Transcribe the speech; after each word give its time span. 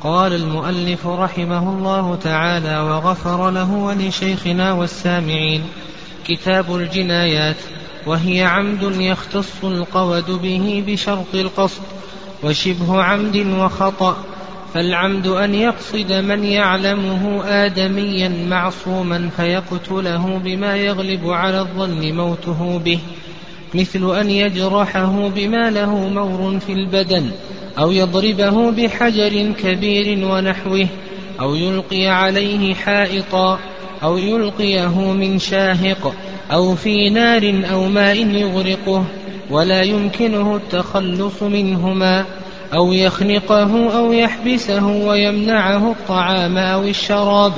قال 0.00 0.32
المؤلف 0.32 1.06
رحمه 1.06 1.72
الله 1.72 2.14
تعالى 2.14 2.78
وغفر 2.78 3.50
له 3.50 3.72
ولشيخنا 3.72 4.72
والسامعين 4.72 5.62
كتاب 6.26 6.76
الجنايات 6.76 7.56
وهي 8.06 8.42
عمد 8.42 8.82
يختص 9.00 9.64
القود 9.64 10.30
به 10.30 10.84
بشرط 10.86 11.34
القصد 11.34 11.82
وشبه 12.42 13.02
عمد 13.02 13.36
وخطأ 13.36 14.16
فالعمد 14.74 15.26
أن 15.26 15.54
يقصد 15.54 16.12
من 16.12 16.44
يعلمه 16.44 17.44
آدميا 17.44 18.28
معصوما 18.28 19.30
فيقتله 19.36 20.38
بما 20.38 20.76
يغلب 20.76 21.26
على 21.26 21.60
الظن 21.60 22.12
موته 22.12 22.78
به. 22.84 23.00
مثل 23.74 24.20
أن 24.20 24.30
يجرحه 24.30 25.28
بما 25.28 25.70
له 25.70 26.08
مور 26.08 26.58
في 26.58 26.72
البدن 26.72 27.30
أو 27.78 27.90
يضربه 27.90 28.70
بحجر 28.70 29.52
كبير 29.62 30.28
ونحوه 30.28 30.86
أو 31.40 31.54
يلقي 31.54 32.06
عليه 32.06 32.74
حائطا 32.74 33.58
أو 34.02 34.18
يلقيه 34.18 35.12
من 35.12 35.38
شاهق 35.38 36.14
أو 36.52 36.74
في 36.74 37.10
نار 37.10 37.62
أو 37.72 37.88
ماء 37.88 38.16
يغرقه 38.16 39.04
ولا 39.50 39.82
يمكنه 39.82 40.56
التخلص 40.56 41.42
منهما 41.42 42.24
أو 42.74 42.92
يخنقه 42.92 43.98
أو 43.98 44.12
يحبسه 44.12 44.86
ويمنعه 44.86 45.90
الطعام 45.90 46.58
أو 46.58 46.82
الشراب 46.82 47.52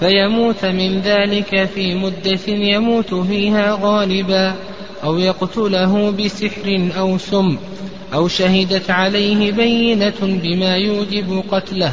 فيموت 0.00 0.64
من 0.64 1.00
ذلك 1.00 1.64
في 1.64 1.94
مدة 1.94 2.40
يموت 2.48 3.14
فيها 3.14 3.78
غالبا. 3.82 4.54
أو 5.04 5.18
يقتله 5.18 6.10
بسحر 6.10 6.90
أو 6.98 7.18
سم 7.18 7.56
أو 8.14 8.28
شهدت 8.28 8.90
عليه 8.90 9.52
بينة 9.52 10.20
بما 10.20 10.76
يوجب 10.76 11.44
قتله 11.50 11.92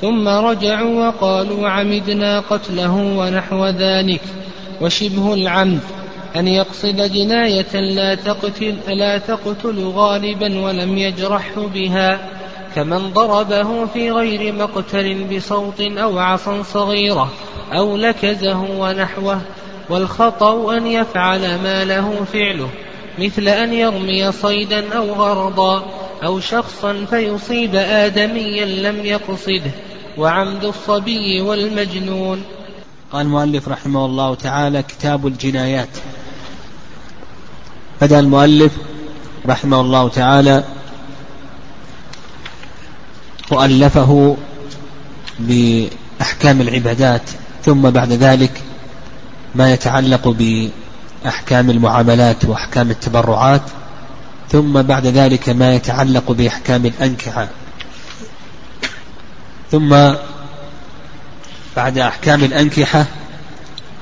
ثم 0.00 0.28
رجعوا 0.28 1.08
وقالوا 1.08 1.68
عمدنا 1.68 2.40
قتله 2.40 2.94
ونحو 2.94 3.66
ذلك. 3.66 4.20
وشبه 4.80 5.34
العمد 5.34 5.80
أن 6.36 6.48
يقصد 6.48 7.12
جناية 7.12 7.74
لا 7.94 8.14
تقتل, 8.14 8.74
لا 8.88 9.18
تقتل 9.18 9.92
غالبا 9.94 10.60
ولم 10.60 10.98
يجرحه 10.98 11.66
بها 11.74 12.18
كمن 12.74 13.12
ضربه 13.12 13.86
في 13.86 14.10
غير 14.10 14.52
مقتل 14.52 15.24
بصوت 15.24 15.80
أو 15.80 16.18
عصا 16.18 16.62
صغيرة 16.62 17.32
أو 17.72 17.96
لكزه 17.96 18.60
ونحوه 18.78 19.40
والخطأ 19.90 20.76
أن 20.76 20.86
يفعل 20.86 21.40
ما 21.40 21.84
له 21.84 22.24
فعله 22.32 22.68
مثل 23.18 23.48
أن 23.48 23.72
يرمي 23.72 24.32
صيدا 24.32 24.96
أو 24.96 25.12
غرضا 25.12 25.84
أو 26.24 26.40
شخصا 26.40 27.06
فيصيب 27.10 27.74
آدميا 27.74 28.90
لم 28.90 29.06
يقصده 29.06 29.70
وعمد 30.18 30.64
الصبي 30.64 31.40
والمجنون. 31.40 32.42
قال 33.12 33.26
المؤلف 33.26 33.68
رحمه 33.68 34.04
الله 34.06 34.34
تعالى 34.34 34.82
كتاب 34.82 35.26
الجنايات. 35.26 35.88
بدأ 38.02 38.20
المؤلف 38.20 38.72
رحمه 39.46 39.80
الله 39.80 40.08
تعالى 40.08 40.64
وألفه 43.50 44.36
بأحكام 45.38 46.60
العبادات 46.60 47.22
ثم 47.64 47.90
بعد 47.90 48.12
ذلك 48.12 48.63
ما 49.54 49.72
يتعلق 49.72 50.28
بأحكام 50.28 51.70
المعاملات 51.70 52.44
وأحكام 52.44 52.90
التبرعات 52.90 53.62
ثم 54.52 54.82
بعد 54.82 55.06
ذلك 55.06 55.48
ما 55.48 55.74
يتعلق 55.74 56.32
بأحكام 56.32 56.86
الأنكحة. 56.86 57.48
ثم 59.72 59.96
بعد 61.76 61.98
أحكام 61.98 62.44
الأنكحة 62.44 63.06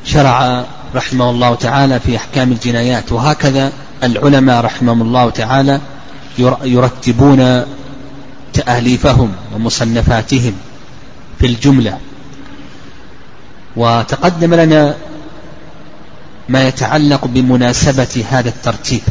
شرع 0.05 0.65
رحمه 0.95 1.31
الله 1.31 1.55
تعالى 1.55 2.01
في 2.01 2.17
أحكام 2.17 2.53
الجنايات 2.53 3.13
وهكذا 3.13 3.73
العلماء 4.03 4.65
رحمهم 4.65 5.03
الله 5.03 5.31
تعالى 5.31 5.81
يرتبون 6.65 7.65
تأليفهم 8.53 9.33
ومصنفاتهم 9.55 10.55
في 11.39 11.47
الجملة. 11.47 11.99
وتقدم 13.77 14.55
لنا 14.55 14.95
ما 16.49 16.69
يتعلق 16.69 17.25
بمناسبة 17.27 18.25
هذا 18.31 18.49
الترتيب. 18.49 19.03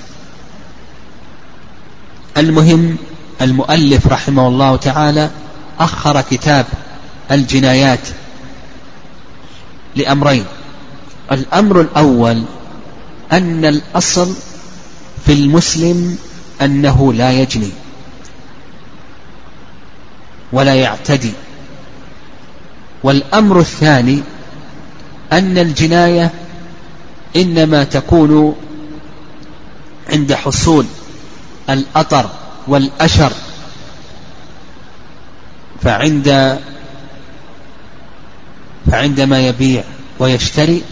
المهم 2.38 2.97
المؤلف 3.42 4.08
رحمه 4.08 4.47
الله 4.47 4.75
تعالى 4.75 5.30
أخر 5.80 6.22
كتاب 6.22 6.66
الجنايات 7.31 8.08
لأمرين. 9.96 10.46
الأمر 11.31 11.81
الأول 11.81 12.44
أن 13.31 13.66
الأصل 13.66 14.36
في 15.25 15.34
المسلم 15.34 16.18
أنه 16.62 17.13
لا 17.13 17.31
يجني 17.31 17.72
ولا 20.52 20.75
يعتدي. 20.75 21.31
والأمر 23.03 23.59
الثاني 23.59 24.24
أن 25.31 25.58
الجناية 25.58 26.31
إنما 27.36 27.84
تكون 27.84 28.56
عند 30.09 30.34
حصول 30.34 30.86
الأطر 31.69 32.30
والأشر 32.68 33.31
فعند 35.81 36.59
فعندما 38.92 39.40
يبيع 39.47 39.84
ويشتري 40.19 40.84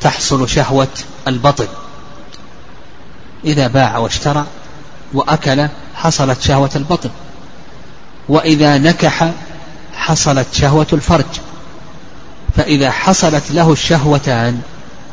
تحصل 0.00 0.48
شهوة 0.48 0.88
البطن 1.28 1.66
إذا 3.44 3.66
باع 3.66 3.98
واشترى 3.98 4.46
وأكل 5.12 5.68
حصلت 5.94 6.42
شهوة 6.42 6.70
البطن 6.76 7.10
وإذا 8.28 8.78
نكح 8.78 9.32
حصلت 9.94 10.46
شهوة 10.52 10.86
الفرج 10.92 11.24
فإذا 12.56 12.90
حصلت 12.90 13.50
له 13.50 13.72
الشهوتان 13.72 14.60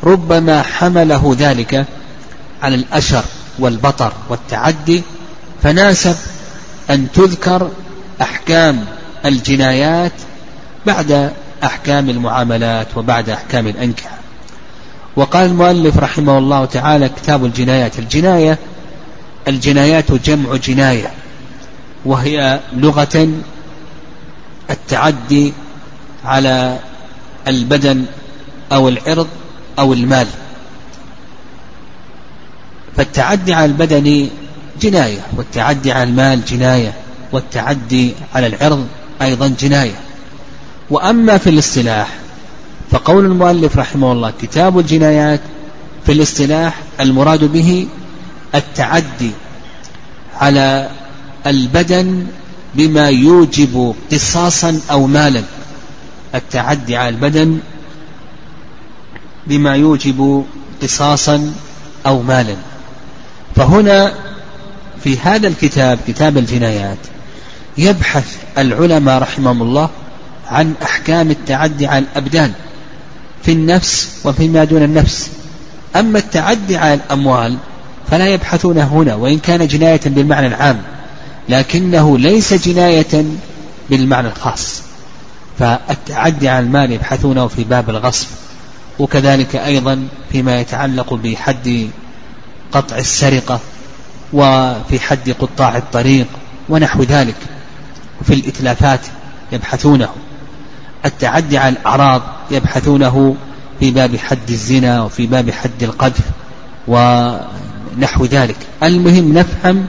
ربما 0.04 0.62
حمله 0.62 1.36
ذلك 1.38 1.86
على 2.62 2.74
الأشر 2.74 3.24
والبطر 3.58 4.12
والتعدي 4.28 5.02
فناسب 5.62 6.16
أن 6.90 7.12
تذكر 7.12 7.70
أحكام 8.20 8.84
الجنايات 9.24 10.12
بعد 10.86 11.32
أحكام 11.64 12.10
المعاملات 12.10 12.86
وبعد 12.96 13.30
أحكام 13.30 13.66
الأنكحة 13.66 14.16
وقال 15.16 15.46
المؤلف 15.50 15.98
رحمه 15.98 16.38
الله 16.38 16.64
تعالى 16.64 17.08
كتاب 17.08 17.44
الجنايات 17.44 17.98
الجناية 17.98 18.58
الجنايات 19.48 20.12
جمع 20.12 20.56
جناية 20.56 21.10
وهي 22.04 22.60
لغة 22.72 23.28
التعدي 24.70 25.52
على 26.24 26.78
البدن 27.48 28.04
أو 28.72 28.88
العرض 28.88 29.28
أو 29.78 29.92
المال. 29.92 30.26
فالتعدي 32.96 33.54
على 33.54 33.64
البدن 33.64 34.28
جناية 34.80 35.20
والتعدي 35.36 35.92
على 35.92 36.02
المال 36.02 36.44
جناية 36.44 36.92
والتعدي 37.32 38.12
على 38.34 38.46
العرض 38.46 38.86
أيضا 39.22 39.54
جناية. 39.60 39.94
وأما 40.90 41.38
في 41.38 41.50
الاصطلاح 41.50 42.08
فقول 42.90 43.24
المؤلف 43.24 43.76
رحمه 43.76 44.12
الله 44.12 44.32
كتاب 44.42 44.78
الجنايات 44.78 45.40
في 46.06 46.12
الاصطلاح 46.12 46.78
المراد 47.00 47.44
به 47.44 47.86
التعدي 48.54 49.30
على 50.36 50.88
البدن 51.46 52.26
بما 52.74 53.08
يوجب 53.08 53.94
قصاصا 54.12 54.80
أو 54.90 55.06
مالا. 55.06 55.42
التعدي 56.34 56.96
على 56.96 57.08
البدن 57.08 57.58
بما 59.46 59.76
يوجب 59.76 60.44
قصاصا 60.82 61.52
أو 62.06 62.22
مالا. 62.22 62.56
فهنا 63.56 64.14
في 65.04 65.18
هذا 65.18 65.48
الكتاب 65.48 65.98
كتاب 66.08 66.38
الجنايات 66.38 66.98
يبحث 67.78 68.36
العلماء 68.58 69.22
رحمهم 69.22 69.62
الله 69.62 69.90
عن 70.48 70.74
أحكام 70.82 71.30
التعدي 71.30 71.86
على 71.86 72.04
الأبدان 72.04 72.52
في 73.42 73.52
النفس 73.52 74.08
وفيما 74.24 74.64
دون 74.64 74.82
النفس. 74.82 75.30
أما 75.96 76.18
التعدي 76.18 76.76
على 76.76 76.94
الأموال 76.94 77.56
فلا 78.10 78.26
يبحثون 78.28 78.78
هنا 78.78 79.14
وإن 79.14 79.38
كان 79.38 79.66
جناية 79.66 80.00
بالمعنى 80.06 80.46
العام 80.46 80.82
لكنه 81.48 82.18
ليس 82.18 82.54
جناية 82.54 83.24
بالمعنى 83.90 84.28
الخاص. 84.28 84.82
فالتعدي 85.58 86.48
على 86.48 86.66
المال 86.66 86.92
يبحثونه 86.92 87.46
في 87.46 87.64
باب 87.64 87.90
الغصب. 87.90 88.26
وكذلك 88.98 89.56
أيضا 89.56 90.08
فيما 90.32 90.60
يتعلق 90.60 91.14
بحد 91.14 91.88
قطع 92.72 92.96
السرقة 92.96 93.60
وفي 94.32 95.00
حد 95.00 95.30
قطاع 95.30 95.76
الطريق 95.76 96.26
ونحو 96.68 97.02
ذلك 97.02 97.36
في 98.24 98.34
الإتلافات 98.34 99.00
يبحثونه 99.52 100.08
التعدي 101.04 101.58
على 101.58 101.76
الأعراض 101.76 102.22
يبحثونه 102.50 103.36
في 103.80 103.90
باب 103.90 104.16
حد 104.16 104.50
الزنا 104.50 105.02
وفي 105.02 105.26
باب 105.26 105.50
حد 105.50 105.82
القذف 105.82 106.24
ونحو 106.88 108.24
ذلك. 108.24 108.56
المهم 108.82 109.38
نفهم 109.38 109.86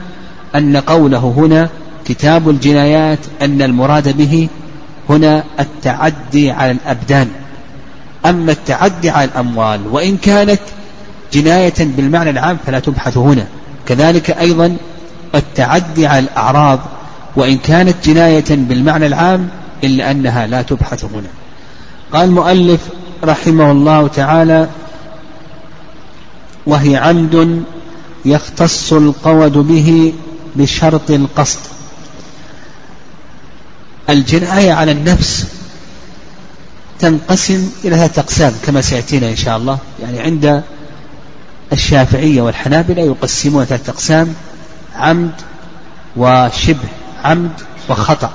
أن 0.54 0.76
قوله 0.76 1.34
هنا 1.36 1.68
كتاب 2.04 2.50
الجنايات 2.50 3.18
أن 3.42 3.62
المراد 3.62 4.16
به 4.16 4.48
هنا 5.08 5.44
التعدي 5.60 6.50
على 6.50 6.70
الأبدان. 6.70 7.30
أما 8.28 8.52
التعدي 8.52 9.10
على 9.10 9.24
الأموال 9.24 9.86
وإن 9.86 10.16
كانت 10.16 10.60
جناية 11.32 11.74
بالمعنى 11.78 12.30
العام 12.30 12.58
فلا 12.66 12.80
تبحث 12.80 13.16
هنا. 13.16 13.46
كذلك 13.86 14.30
أيضا 14.30 14.76
التعدي 15.34 16.06
على 16.06 16.18
الأعراض 16.18 16.80
وإن 17.36 17.58
كانت 17.58 17.94
جناية 18.04 18.44
بالمعنى 18.50 19.06
العام 19.06 19.48
إلا 19.84 20.10
أنها 20.10 20.46
لا 20.46 20.62
تبحث 20.62 21.04
هنا. 21.04 21.28
قال 22.12 22.24
المؤلف 22.28 22.80
رحمه 23.24 23.70
الله 23.70 24.08
تعالى 24.08 24.68
وهي 26.66 26.96
عمد 26.96 27.62
يختص 28.24 28.92
القود 28.92 29.52
به 29.52 30.12
بشرط 30.56 31.10
القصد. 31.10 31.60
الجناية 34.10 34.72
على 34.72 34.92
النفس 34.92 35.57
تنقسم 36.98 37.70
إلى 37.84 37.96
ثلاثة 37.96 38.22
أقسام 38.22 38.52
كما 38.66 38.80
سيأتينا 38.80 39.28
إن 39.30 39.36
شاء 39.36 39.56
الله. 39.56 39.78
يعني 40.02 40.20
عند 40.20 40.62
الشافعية 41.72 42.42
والحنابلة 42.42 43.02
يقسمون 43.02 43.64
ثلاثة 43.64 43.92
أقسام 43.92 44.34
عمد 44.96 45.32
وشبه 46.16 46.88
عمد 47.24 47.52
وخطأ. 47.88 48.30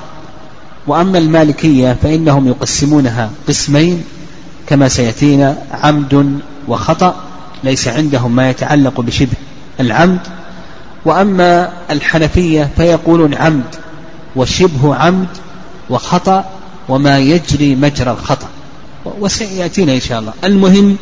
وأما 0.88 1.18
المالكية 1.18 1.98
فإنهم 2.04 2.48
يقسمونها 2.48 3.30
قسمين 3.48 4.04
كما 4.68 4.88
سيأتينا 4.88 5.58
عمد 5.72 6.40
وخطأ 6.68 7.16
ليس 7.64 7.88
عندهم 7.88 8.36
ما 8.36 8.50
يتعلق 8.50 9.02
بشبه 9.02 9.38
العمد. 9.80 10.20
وأما 11.06 11.70
الحنفية 11.90 12.70
فيقولون 12.78 13.34
عمد 13.34 13.76
وشبه 14.36 14.96
عمد 14.96 15.28
وخطأ 15.90 16.46
وما 16.90 17.20
يجري 17.20 17.76
مجرى 17.76 18.12
الخطأ. 18.12 18.48
وسيأتينا 19.06 19.94
إن 19.96 20.00
شاء 20.00 20.20
الله. 20.20 20.34
المهم 20.44 20.98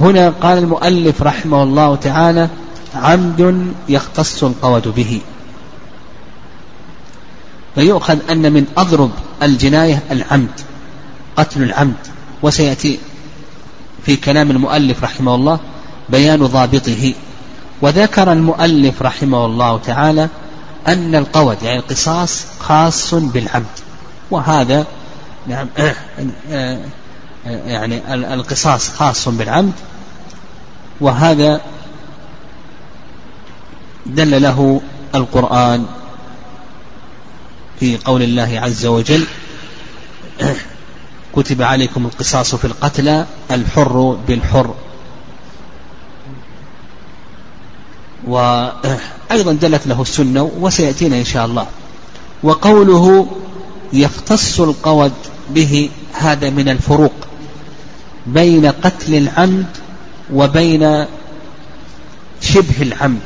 هنا 0.00 0.30
قال 0.30 0.58
المؤلف 0.58 1.22
رحمه 1.22 1.62
الله 1.62 1.96
تعالى 1.96 2.48
عمد 2.94 3.72
يختص 3.88 4.44
القود 4.44 4.88
به. 4.88 5.20
فيؤخذ 7.74 8.18
أن 8.30 8.52
من 8.52 8.66
أضرب 8.76 9.10
الجناية 9.42 10.02
العمد 10.10 10.60
قتل 11.36 11.62
العمد. 11.62 12.06
وسيأتي 12.42 12.98
في 14.06 14.16
كلام 14.16 14.50
المؤلف 14.50 15.04
رحمه 15.04 15.34
الله 15.34 15.60
بيان 16.08 16.46
ضابطه. 16.46 17.14
وذكر 17.82 18.32
المؤلف 18.32 19.02
رحمه 19.02 19.46
الله 19.46 19.78
تعالى 19.78 20.28
أن 20.86 21.14
القود 21.14 21.62
يعني 21.62 21.78
القصاص 21.78 22.44
خاص 22.60 23.14
بالعمد. 23.14 23.64
وهذا 24.30 24.86
نعم. 25.48 25.68
يعني 27.46 28.14
القصاص 28.34 28.88
خاص 28.88 29.28
بالعمد 29.28 29.72
وهذا 31.00 31.60
دل 34.06 34.42
له 34.42 34.80
القرآن 35.14 35.86
في 37.80 37.96
قول 37.96 38.22
الله 38.22 38.60
عز 38.60 38.86
وجل 38.86 39.26
كتب 41.36 41.62
عليكم 41.62 42.06
القصاص 42.06 42.54
في 42.54 42.64
القتلى 42.64 43.26
الحر 43.50 44.18
بالحر. 44.28 44.74
وأيضا 48.26 49.52
دلت 49.52 49.86
له 49.86 50.02
السنة 50.02 50.50
وسيأتينا 50.60 51.18
إن 51.18 51.24
شاء 51.24 51.46
الله. 51.46 51.66
وقوله 52.42 53.26
يختص 53.92 54.60
القود 54.60 55.12
به 55.50 55.90
هذا 56.14 56.50
من 56.50 56.68
الفروق 56.68 57.12
بين 58.26 58.66
قتل 58.66 59.14
العمد 59.14 59.66
وبين 60.32 61.06
شبه 62.40 62.82
العمد 62.82 63.20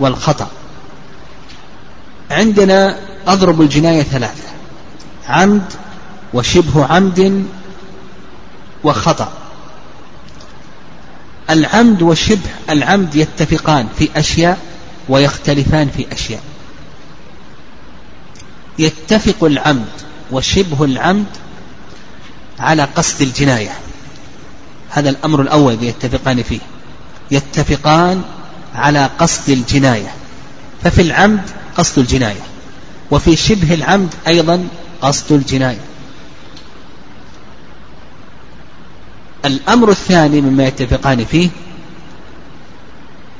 والخطأ. 0.00 0.50
عندنا 2.30 2.98
أضرب 3.26 3.60
الجناية 3.60 4.02
ثلاثة 4.02 4.48
عمد 5.28 5.72
وشبه 6.34 6.86
عمد 6.86 7.44
وخطأ. 8.84 9.32
العمد 11.50 12.02
وشبه 12.02 12.50
العمد 12.70 13.14
يتفقان 13.14 13.88
في 13.98 14.08
أشياء 14.16 14.58
ويختلفان 15.08 15.88
في 15.96 16.12
أشياء. 16.12 16.42
يتفق 18.78 19.44
العمد 19.44 19.88
وشبه 20.32 20.84
العمد 20.84 21.26
على 22.58 22.84
قصد 22.84 23.22
الجناية. 23.22 23.70
هذا 24.90 25.10
الأمر 25.10 25.42
الأول 25.42 25.82
يتفقان 25.82 26.42
فيه. 26.42 26.60
يتفقان 27.30 28.22
على 28.74 29.10
قصد 29.18 29.50
الجناية. 29.50 30.14
ففي 30.82 31.02
العمد 31.02 31.42
قصد 31.76 31.98
الجناية. 31.98 32.40
وفي 33.10 33.36
شبه 33.36 33.74
العمد 33.74 34.14
أيضا 34.26 34.68
قصد 35.02 35.32
الجناية. 35.32 35.80
الأمر 39.44 39.90
الثاني 39.90 40.40
مما 40.40 40.66
يتفقان 40.66 41.24
فيه 41.24 41.50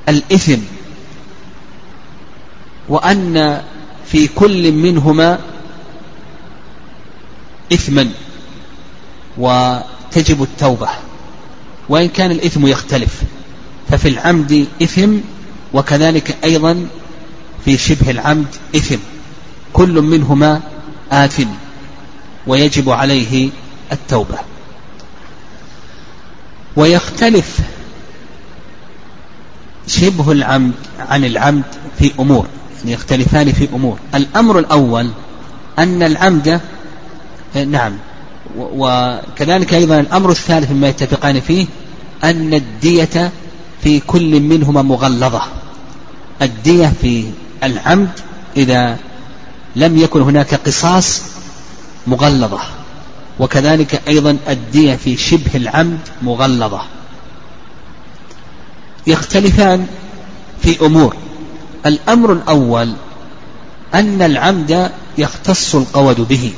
الإثم. 0.09 0.59
وأن 2.89 3.63
في 4.07 4.29
كل 4.29 4.73
منهما 4.73 5.39
إثما. 7.73 8.11
وتجب 9.39 10.43
التوبة. 10.43 10.89
وإن 11.89 12.09
كان 12.09 12.31
الإثم 12.31 12.67
يختلف 12.67 13.23
ففي 13.91 14.09
العمد 14.09 14.67
إثم 14.83 15.15
وكذلك 15.75 16.37
أيضا 16.45 16.87
في 17.65 17.79
شبه 17.79 18.11
العمد 18.11 18.47
إثم. 18.77 18.99
كل 19.73 20.03
منهما 20.03 20.61
آثم 21.13 21.49
ويجب 22.47 22.91
عليه 22.91 23.51
التوبة. 23.93 24.39
ويختلف 26.77 27.59
شبه 29.87 30.33
العمد 30.33 30.75
عن 30.99 31.25
العمد 31.25 31.65
في 31.99 32.13
أمور 32.21 32.47
يعني 32.79 32.93
يختلفان 32.93 33.53
في 33.53 33.69
أمور. 33.75 33.99
الأمر 34.15 34.59
الأول 34.59 35.11
أن 35.79 36.03
العمد 36.03 36.61
نعم 37.67 37.93
وكذلك 38.57 39.75
أيضا 39.75 40.01
الأمر 40.01 40.31
الثالث 40.31 40.71
مما 40.71 40.89
يتفقان 40.89 41.41
فيه 41.41 41.67
أن 42.25 42.55
الدية 42.55 43.33
في 43.83 44.01
كل 44.01 44.41
منهما 44.41 44.83
مغلظة. 44.83 45.43
الدية 46.43 46.93
في 47.03 47.25
العمد 47.65 48.11
إذا 48.57 48.97
لم 49.77 49.99
يكن 49.99 50.23
هناك 50.23 50.55
قصاص 50.55 51.23
مغلظة. 52.07 52.61
وكذلك 53.39 54.03
أيضا 54.09 54.37
الدية 54.49 54.97
في 54.97 55.17
شبه 55.17 55.51
العمد 55.55 56.01
مغلظة. 56.23 56.81
يختلفان 59.07 59.87
في 60.63 60.87
أمور. 60.87 61.17
الأمر 61.87 62.33
الأول 62.33 62.93
أن 63.95 64.23
العمد 64.23 64.91
يختص 65.19 65.75
القود 65.75 66.21
به. 66.21 66.53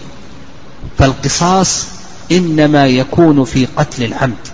فالقصاص 0.98 1.86
إنما 2.32 2.86
يكون 2.86 3.44
في 3.44 3.66
قتل 3.76 4.04
العمد. 4.04 4.48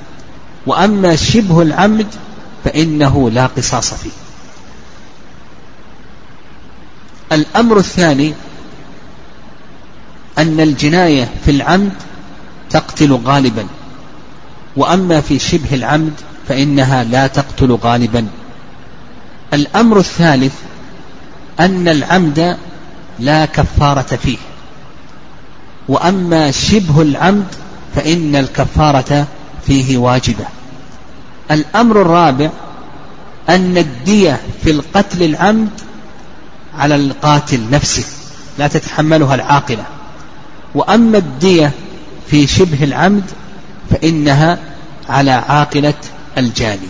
وأما 0.66 1.16
شبه 1.16 1.62
العمد 1.62 2.06
فإنه 2.64 3.30
لا 3.30 3.47
قصاص 3.47 3.95
فيه. 3.95 4.11
الأمر 7.33 7.78
الثاني 7.78 8.35
أن 10.38 10.61
الجناية 10.61 11.30
في 11.45 11.50
العمد 11.50 11.92
تقتل 12.71 13.12
غالبا. 13.12 13.66
وأما 14.76 15.21
في 15.21 15.38
شبه 15.38 15.75
العمد 15.75 16.12
فإنها 16.49 17.04
لا 17.04 17.26
تقتل 17.26 17.73
غالبا. 17.73 18.26
الأمر 19.54 19.99
الثالث 19.99 20.54
أن 21.61 21.88
العمد 21.88 22.59
لا 23.18 23.45
كفارة 23.45 24.16
فيه. 24.16 24.37
وأما 25.88 26.50
شبه 26.50 27.02
العمد 27.02 27.47
فإن 27.95 28.37
الكفارة 28.37 29.26
فيه 29.66 29.99
واجبة. 29.99 30.45
الأمر 31.50 32.02
الرابع 32.02 32.50
أن 33.49 33.78
الدية 33.78 34.40
في 34.64 34.71
القتل 34.71 35.23
العمد 35.23 35.71
على 36.78 36.95
القاتل 36.95 37.61
نفسه 37.71 38.05
لا 38.59 38.66
تتحملها 38.66 39.35
العاقلة. 39.35 39.85
وأما 40.75 41.19
الدية 41.19 41.73
في 42.31 42.47
شبه 42.47 42.85
العمد 42.85 43.25
فإنها 43.90 44.59
على 45.09 45.31
عاقلة 45.31 45.95
الجاني. 46.38 46.88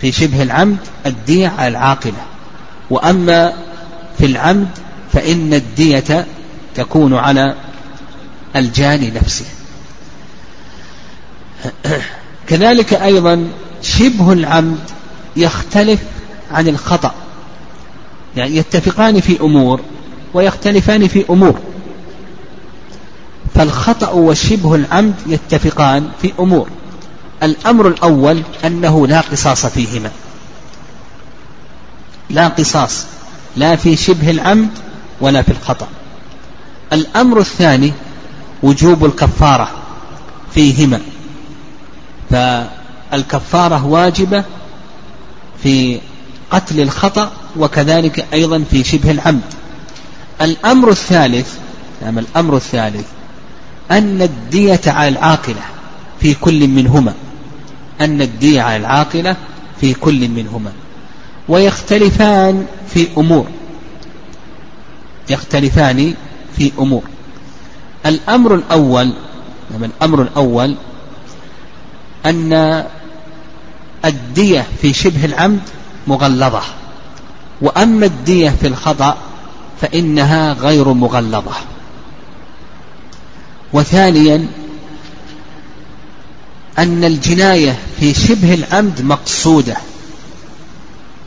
في 0.00 0.12
شبه 0.12 0.42
العمد 0.42 0.78
الدية 1.06 1.48
على 1.48 1.68
العاقلة. 1.68 2.22
وأما 2.90 3.52
في 4.18 4.26
العمد 4.26 4.68
فإن 5.12 5.54
الدية 5.54 6.26
تكون 6.76 7.14
على 7.14 7.54
الجاني 8.56 9.10
نفسه. 9.10 9.44
كذلك 12.48 12.94
أيضا 12.94 13.48
شبه 13.82 14.32
العمد 14.32 14.78
يختلف 15.36 16.00
عن 16.52 16.68
الخطأ. 16.68 17.14
يعني 18.36 18.56
يتفقان 18.56 19.20
في 19.20 19.40
أمور 19.40 19.80
ويختلفان 20.34 21.08
في 21.08 21.24
أمور. 21.30 21.60
فالخطأ 23.54 24.10
وشبه 24.10 24.74
العمد 24.74 25.14
يتفقان 25.26 26.08
في 26.22 26.32
أمور. 26.38 26.68
الأمر 27.42 27.88
الأول 27.88 28.42
أنه 28.64 29.06
لا 29.06 29.20
قصاص 29.20 29.66
فيهما. 29.66 30.10
لا 32.30 32.48
قصاص. 32.48 33.04
لا 33.56 33.76
في 33.76 33.96
شبه 33.96 34.30
العمد 34.30 34.70
ولا 35.20 35.42
في 35.42 35.52
الخطأ. 35.52 35.88
الأمر 36.92 37.40
الثاني 37.40 37.92
وجوب 38.62 39.04
الكفارة 39.04 39.68
فيهما. 40.54 41.00
فالكفارة 42.30 43.86
واجبة 43.86 44.44
في 45.62 46.00
قتل 46.50 46.80
الخطأ 46.80 47.32
وكذلك 47.56 48.26
أيضا 48.32 48.64
في 48.70 48.84
شبه 48.84 49.10
العمد. 49.10 49.42
الأمر 50.40 50.90
الثالث 50.90 51.54
نعم 52.02 52.18
الأمر 52.18 52.56
الثالث 52.56 53.06
أن 53.90 54.22
الدية 54.22 54.80
على 54.86 55.08
العاقلة 55.08 55.62
في 56.20 56.34
كل 56.34 56.68
منهما. 56.68 57.14
أن 58.00 58.22
الدية 58.22 58.62
على 58.62 58.76
العاقلة 58.76 59.36
في 59.80 59.94
كل 59.94 60.28
منهما. 60.28 60.72
ويختلفان 61.48 62.66
في 62.94 63.06
أمور. 63.18 63.46
يختلفان 65.30 66.14
في 66.56 66.72
أمور. 66.78 67.02
الأمر 68.06 68.54
الأول 68.54 69.12
نعم 69.70 69.84
الأمر 69.84 70.22
الأول 70.22 70.74
أن 72.26 72.84
الدية 74.04 74.66
في 74.82 74.92
شبه 74.92 75.24
العمد 75.24 75.60
مغلظة 76.06 76.62
وأما 77.62 78.06
الدية 78.06 78.50
في 78.50 78.66
الخطأ 78.66 79.16
فإنها 79.80 80.52
غير 80.52 80.92
مغلظة. 80.92 81.54
وثانيا 83.72 84.48
أن 86.78 87.04
الجناية 87.04 87.78
في 88.00 88.14
شبه 88.14 88.54
العمد 88.54 89.02
مقصودة 89.02 89.76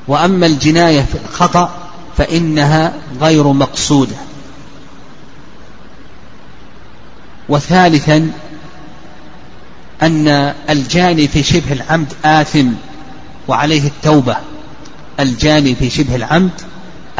وأما 0.07 0.45
الجناية 0.45 1.01
في 1.01 1.17
الخطأ 1.25 1.69
فإنها 2.17 2.93
غير 3.21 3.47
مقصودة. 3.47 4.15
وثالثا 7.49 8.31
أن 10.01 10.27
الجاني 10.69 11.27
في 11.27 11.43
شبه 11.43 11.73
العمد 11.73 12.13
آثم 12.25 12.67
وعليه 13.47 13.87
التوبة. 13.87 14.37
الجاني 15.19 15.75
في 15.75 15.89
شبه 15.89 16.15
العمد 16.15 16.51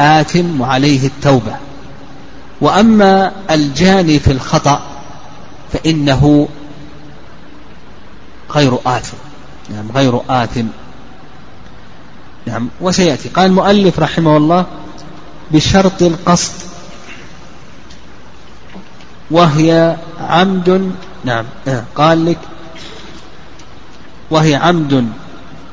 آثم 0.00 0.60
وعليه 0.60 1.06
التوبة. 1.06 1.56
وأما 2.60 3.32
الجاني 3.50 4.18
في 4.18 4.32
الخطأ 4.32 4.82
فإنه 5.72 6.48
غير 8.50 8.78
آثم. 8.86 9.16
نعم 9.70 9.90
غير 9.94 10.20
آثم. 10.30 10.66
نعم 12.46 12.68
وسيأتي. 12.80 13.28
قال 13.28 13.46
المؤلف 13.46 13.98
رحمه 13.98 14.36
الله 14.36 14.66
بشرط 15.50 16.02
القصد 16.02 16.69
وهي 19.30 19.96
عمد 20.20 20.92
نعم 21.24 21.44
آه، 21.68 21.84
قال 21.94 22.26
لك 22.26 22.38
وهي 24.30 24.54
عمد 24.54 25.08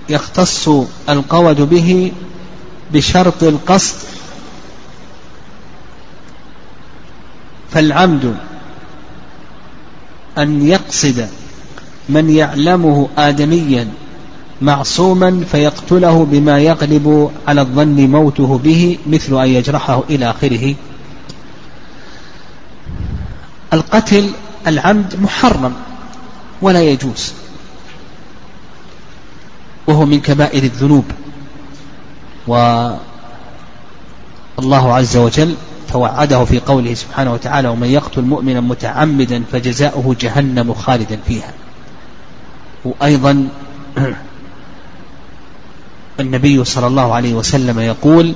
يختص 0.09 0.69
القود 1.09 1.61
به 1.61 2.11
بشرط 2.93 3.43
القصد 3.43 3.95
فالعمد 7.71 8.35
أن 10.37 10.67
يقصد 10.67 11.27
من 12.09 12.29
يعلمه 12.29 13.09
آدميا 13.17 13.87
معصوما 14.61 15.43
فيقتله 15.51 16.25
بما 16.31 16.59
يغلب 16.59 17.31
على 17.47 17.61
الظن 17.61 18.09
موته 18.09 18.57
به 18.63 18.97
مثل 19.07 19.41
أن 19.41 19.47
يجرحه 19.47 20.03
إلى 20.09 20.29
آخره. 20.29 20.75
القتل 23.77 24.31
العمد 24.67 25.15
محرم 25.21 25.73
ولا 26.61 26.83
يجوز 26.83 27.33
وهو 29.87 30.05
من 30.05 30.21
كبائر 30.21 30.63
الذنوب. 30.63 31.05
والله 32.47 33.33
عز 34.93 35.17
وجل 35.17 35.55
توعده 35.91 36.45
في 36.45 36.59
قوله 36.59 36.93
سبحانه 36.93 37.33
وتعالى 37.33 37.67
ومن 37.67 37.87
يقتل 37.87 38.21
مؤمنا 38.21 38.59
متعمدا 38.61 39.43
فجزاؤه 39.51 40.15
جهنم 40.19 40.73
خالدا 40.73 41.19
فيها. 41.27 41.53
وأيضا 42.85 43.47
النبي 46.19 46.65
صلى 46.65 46.87
الله 46.87 47.13
عليه 47.13 47.33
وسلم 47.33 47.79
يقول 47.79 48.33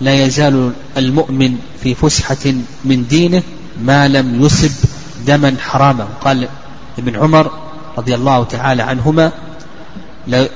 لا 0.00 0.24
يزال 0.24 0.72
المؤمن 0.96 1.58
في 1.82 1.94
فسحة 1.94 2.54
من 2.84 3.06
دينه 3.06 3.42
ما 3.82 4.08
لم 4.08 4.42
يصب 4.44 4.70
دما 5.26 5.56
حراما. 5.60 6.06
قال 6.24 6.48
ابن 6.98 7.16
عمر 7.16 7.50
رضي 7.98 8.14
الله 8.14 8.44
تعالى 8.44 8.82
عنهما 8.82 9.32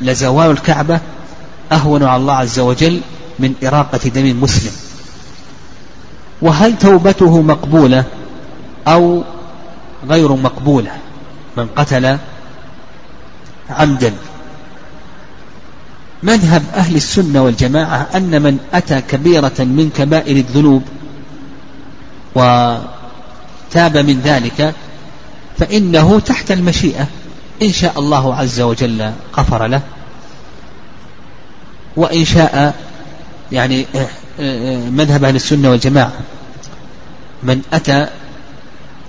لزوال 0.00 0.50
الكعبة 0.50 1.00
أهون 1.72 2.02
على 2.02 2.20
الله 2.20 2.34
عز 2.34 2.58
وجل 2.58 3.00
من 3.38 3.54
إراقة 3.64 4.08
دم 4.08 4.40
مسلم. 4.40 4.72
وهل 6.42 6.78
توبته 6.78 7.42
مقبولة 7.42 8.04
أو 8.88 9.24
غير 10.08 10.32
مقبولة؟ 10.32 10.90
من 11.56 11.66
قتل 11.76 12.18
عمدا. 13.70 14.12
مذهب 16.22 16.62
أهل 16.74 16.96
السنة 16.96 17.42
والجماعة 17.42 18.08
أن 18.14 18.42
من 18.42 18.58
أتى 18.72 19.00
كبيرة 19.00 19.54
من 19.58 19.90
كبائر 19.96 20.36
الذنوب 20.36 20.82
وتاب 23.70 23.96
من 23.96 24.20
ذلك 24.20 24.74
فإنه 25.58 26.20
تحت 26.20 26.52
المشيئة. 26.52 27.06
إن 27.62 27.72
شاء 27.72 27.98
الله 27.98 28.34
عز 28.34 28.60
وجل 28.60 29.12
غفر 29.36 29.66
له. 29.66 29.80
وإن 31.96 32.24
شاء 32.24 32.74
يعني 33.52 33.86
آه، 33.94 34.08
آه، 34.40 34.90
مذهب 34.90 35.24
أهل 35.24 35.36
السنة 35.36 35.70
والجماعة. 35.70 36.12
من 37.42 37.62
أتى 37.72 38.06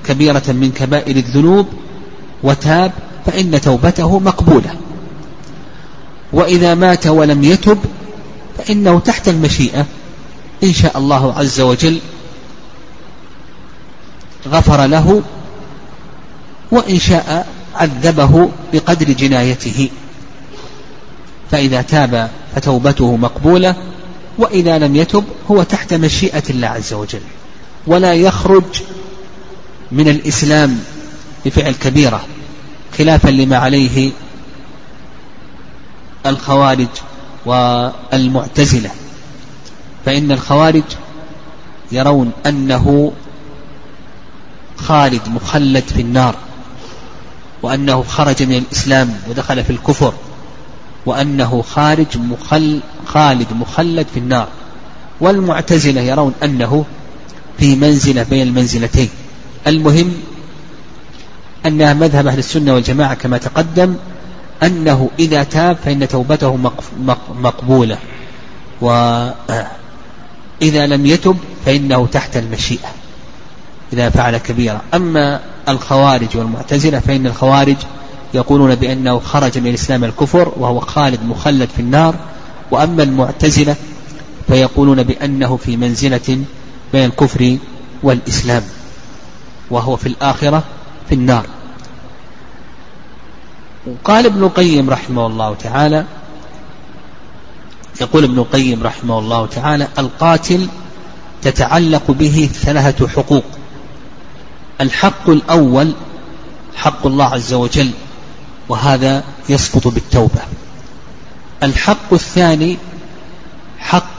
كبيرة 0.06 0.44
من 0.48 0.72
كبائر 0.72 1.16
الذنوب 1.16 1.68
وتاب 2.44 2.92
فإن 3.26 3.62
توبته 3.62 4.20
مقبولة. 4.20 4.76
وإذا 6.34 6.76
مات 6.76 7.08
ولم 7.08 7.44
يتب 7.44 7.80
فإنه 8.58 9.00
تحت 9.00 9.28
المشيئة. 9.28 9.86
إن 10.64 10.74
شاء 10.74 10.98
الله 10.98 11.34
عز 11.38 11.62
وجل 11.62 12.00
غفر 14.48 14.86
له 14.86 15.22
وإن 16.72 17.00
شاء 17.00 17.48
عذبه 17.76 18.50
بقدر 18.74 19.12
جنايته. 19.12 19.90
فإذا 21.52 21.82
تاب 21.82 22.30
فتوبته 22.56 23.16
مقبولة 23.16 23.76
وإذا 24.38 24.78
لم 24.78 24.96
يتب 24.96 25.24
هو 25.52 25.64
تحت 25.64 25.94
مشيئة 25.94 26.44
الله 26.50 26.68
عز 26.68 26.94
وجل. 26.94 27.22
ولا 27.88 28.14
يخرج 28.14 28.64
من 29.92 30.08
الإسلام 30.08 30.80
بفعل 31.46 31.74
كبيرة 31.74 32.26
خلافا 32.98 33.30
لما 33.30 33.58
عليه 33.58 34.12
الخوارج 36.26 36.88
والمعتزلة. 37.46 38.90
فإن 40.06 40.32
الخوارج 40.32 40.84
يرون 41.92 42.32
أنه 42.46 43.12
خالد 44.78 45.22
مخلد 45.28 45.84
في 45.84 46.02
النار 46.02 46.36
وأنه 47.64 48.04
خرج 48.04 48.44
من 48.44 48.56
الإسلام 48.58 49.14
ودخل 49.30 49.64
في 49.64 49.70
الكفر 49.70 50.14
وأنه 51.06 51.62
خارج 51.62 52.18
مخل 52.18 52.80
خالد 53.06 53.48
مخلد 53.54 54.08
في 54.14 54.20
النار. 54.20 54.48
والمعتزلة 55.22 56.02
يرون 56.02 56.34
أنه 56.44 56.86
في 57.60 57.76
منزلة 57.76 58.24
بين 58.24 58.48
المنزلتين. 58.48 59.10
المهم 59.68 60.14
أنها 61.66 61.94
مذهب 61.94 62.28
أهل 62.28 62.40
السنة 62.40 62.74
والجماعة 62.74 63.14
كما 63.14 63.38
تقدم 63.38 63.96
أنه 64.64 65.10
إذا 65.20 65.44
تاب 65.44 65.78
فإن 65.86 66.08
توبته 66.08 66.72
مقبولة 67.42 67.98
وإذا 68.82 69.66
لم 70.62 71.06
يتب 71.06 71.38
فإنه 71.66 72.08
تحت 72.08 72.38
المشيئة. 72.38 72.88
إذا 73.94 74.10
فعل 74.10 74.38
كبيرة 74.38 74.82
أما 74.94 75.40
الخوارج 75.70 76.38
والمعتزلة 76.38 77.00
فإن 77.00 77.28
الخوارج 77.28 77.76
يقولون 78.34 78.76
بأنه 78.76 79.20
خرج 79.20 79.58
من 79.58 79.68
الإسلام 79.68 80.04
الكفر 80.04 80.52
وهو 80.58 80.80
خالد 80.80 81.24
مخلد 81.24 81.70
في 81.70 81.80
النار 81.80 82.16
وأما 82.72 83.04
المعتزلة 83.04 83.76
فيقولون 84.48 85.04
بأنه 85.04 85.58
في 85.58 85.78
منزلة 85.78 86.44
بين 86.94 87.06
الكفر 87.06 87.58
والإسلام 88.04 88.64
وهو 89.72 89.96
في 89.96 90.06
الآخرة 90.06 90.64
في 91.10 91.16
النار. 91.16 91.46
وقال 93.88 94.26
ابن 94.26 94.44
القيم 94.44 94.90
رحمه 94.90 95.28
الله 95.28 95.56
تعالى 95.56 96.06
يقول 98.02 98.24
ابن 98.24 98.40
القيم 98.40 98.84
رحمه 98.84 99.20
الله 99.20 99.46
تعالى 99.46 99.88
القاتل 100.00 100.68
تتعلق 101.42 102.12
به 102.12 102.50
ثلاثة 102.54 103.08
حقوق. 103.08 103.44
الحق 104.82 105.30
الأول 105.30 105.94
حق 106.76 107.06
الله 107.06 107.26
عز 107.26 107.54
وجل 107.54 107.92
وهذا 108.70 109.24
يسقط 109.50 109.88
بالتوبة. 109.88 110.42
الحق 111.64 112.14
الثاني 112.14 112.78
حق 113.80 114.16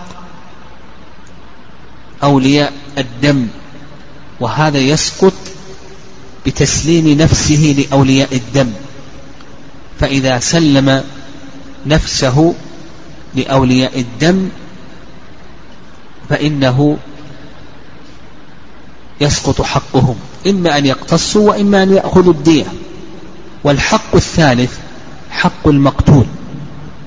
أولياء 2.22 2.72
الدم 2.98 3.48
وهذا 4.40 4.78
يسقط 4.78 5.32
بتسليم 6.46 7.08
نفسه 7.08 7.86
لأولياء 7.90 8.36
الدم. 8.36 8.72
فإذا 10.00 10.38
سلم 10.38 11.04
نفسه 11.86 12.54
لأولياء 13.34 14.00
الدم 14.00 14.48
فإنه 16.28 16.98
يسقط 19.20 19.62
حقهم 19.62 20.16
إما 20.46 20.78
أن 20.78 20.86
يقتصوا 20.86 21.48
وإما 21.48 21.82
أن 21.82 21.94
يأخذوا 21.94 22.32
الدية. 22.32 22.64
والحق 23.64 24.14
الثالث 24.14 24.72
حق 25.30 25.68
المقتول 25.68 26.26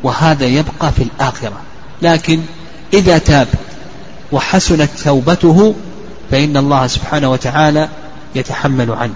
وهذا 0.04 0.46
يبقى 0.46 0.92
في 0.92 1.04
الآخرة. 1.04 1.62
لكن 2.02 2.42
إذا 2.94 3.18
تاب 3.18 3.48
وحسنت 4.32 4.90
توبته 5.04 5.76
فإن 6.32 6.58
الله 6.58 6.88
سبحانه 6.88 7.32
وتعالى 7.32 7.90
يتحمل 8.36 8.92
عنه. 8.92 9.14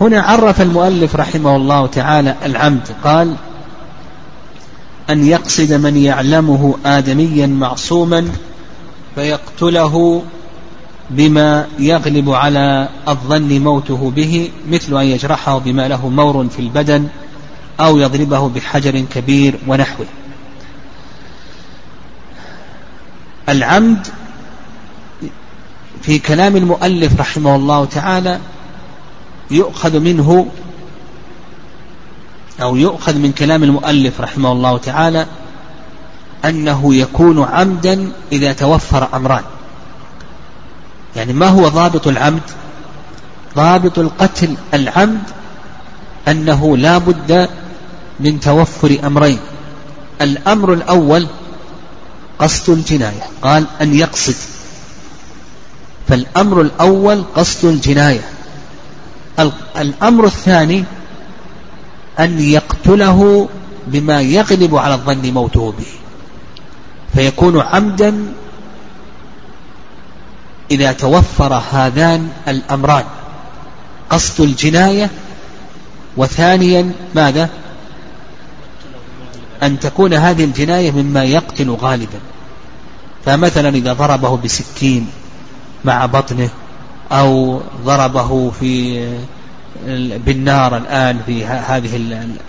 هنا 0.00 0.22
عرف 0.22 0.60
المؤلف 0.60 1.16
رحمه 1.16 1.56
الله 1.56 1.86
تعالى 1.86 2.34
العمد 2.44 2.88
قال 3.04 3.36
أن 5.10 5.26
يقصد 5.26 5.72
من 5.72 5.96
يعلمه 5.96 6.74
آدميا 6.86 7.46
معصوما 7.46 8.28
فيقتله 9.14 10.22
بما 11.10 11.66
يغلب 11.78 12.30
على 12.30 12.88
الظن 13.08 13.60
موته 13.60 14.12
به 14.16 14.50
مثل 14.70 15.00
أن 15.00 15.06
يجرحه 15.06 15.58
بما 15.58 15.88
له 15.88 16.08
مور 16.08 16.48
في 16.48 16.58
البدن 16.58 17.08
أو 17.80 17.98
يضربه 17.98 18.48
بحجر 18.48 19.00
كبير 19.00 19.58
ونحوه. 19.66 20.06
العمد 23.48 24.06
في 26.02 26.18
كلام 26.18 26.56
المؤلف 26.56 27.20
رحمه 27.20 27.56
الله 27.56 27.84
تعالى 27.84 28.40
يؤخذ 29.50 30.00
منه 30.00 30.46
أو 32.62 32.76
يؤخذ 32.76 33.18
من 33.18 33.32
كلام 33.32 33.64
المؤلف 33.64 34.20
رحمه 34.20 34.52
الله 34.52 34.78
تعالى 34.78 35.26
أنه 36.44 36.94
يكون 36.94 37.44
عمدا 37.44 38.12
إذا 38.32 38.52
توفر 38.52 39.08
أمران. 39.14 39.42
يعني 41.16 41.32
ما 41.32 41.48
هو 41.48 41.68
ضابط 41.68 42.06
العمد؟ 42.06 42.42
ضابط 43.56 43.98
القتل 43.98 44.54
العمد 44.74 45.22
أنه 46.28 46.76
لا 46.76 46.98
بد 46.98 47.48
من 48.20 48.40
توفر 48.40 48.98
أمرين. 49.04 49.38
الأمر 50.20 50.72
الأول 50.72 51.26
قصد 52.38 52.70
الجناية 52.70 53.22
قال 53.42 53.66
أن 53.80 53.94
يقصد. 53.94 54.34
فالأمر 56.08 56.60
الأول 56.60 57.24
قصد 57.36 57.64
الجناية. 57.64 58.28
الأمر 59.78 60.26
الثاني 60.26 60.84
أن 62.18 62.40
يقتله 62.40 63.48
بما 63.86 64.20
يغلب 64.20 64.76
على 64.76 64.94
الظن 64.94 65.30
موته 65.32 65.74
به. 65.78 65.86
فيكون 67.14 67.60
عمدا 67.60 68.32
إذا 70.70 70.92
توفر 70.92 71.62
هذان 71.72 72.28
الأمران. 72.48 73.04
قصد 74.10 74.40
الجناية 74.40 75.10
وثانيا 76.16 76.92
ماذا؟ 77.14 77.50
أن 79.62 79.80
تكون 79.80 80.14
هذه 80.14 80.44
الجناية 80.44 80.90
مما 80.90 81.24
يقتل 81.24 81.70
غالبا. 81.70 82.18
فمثلا 83.24 83.68
إذا 83.68 83.92
ضربه 83.92 84.36
بسكين 84.36 85.06
مع 85.84 86.06
بطنه 86.06 86.48
أو 87.12 87.60
ضربه 87.84 88.50
في 88.50 89.08
بالنار 90.26 90.76
الآن 90.76 91.20
في 91.26 91.46
هذه 91.46 91.96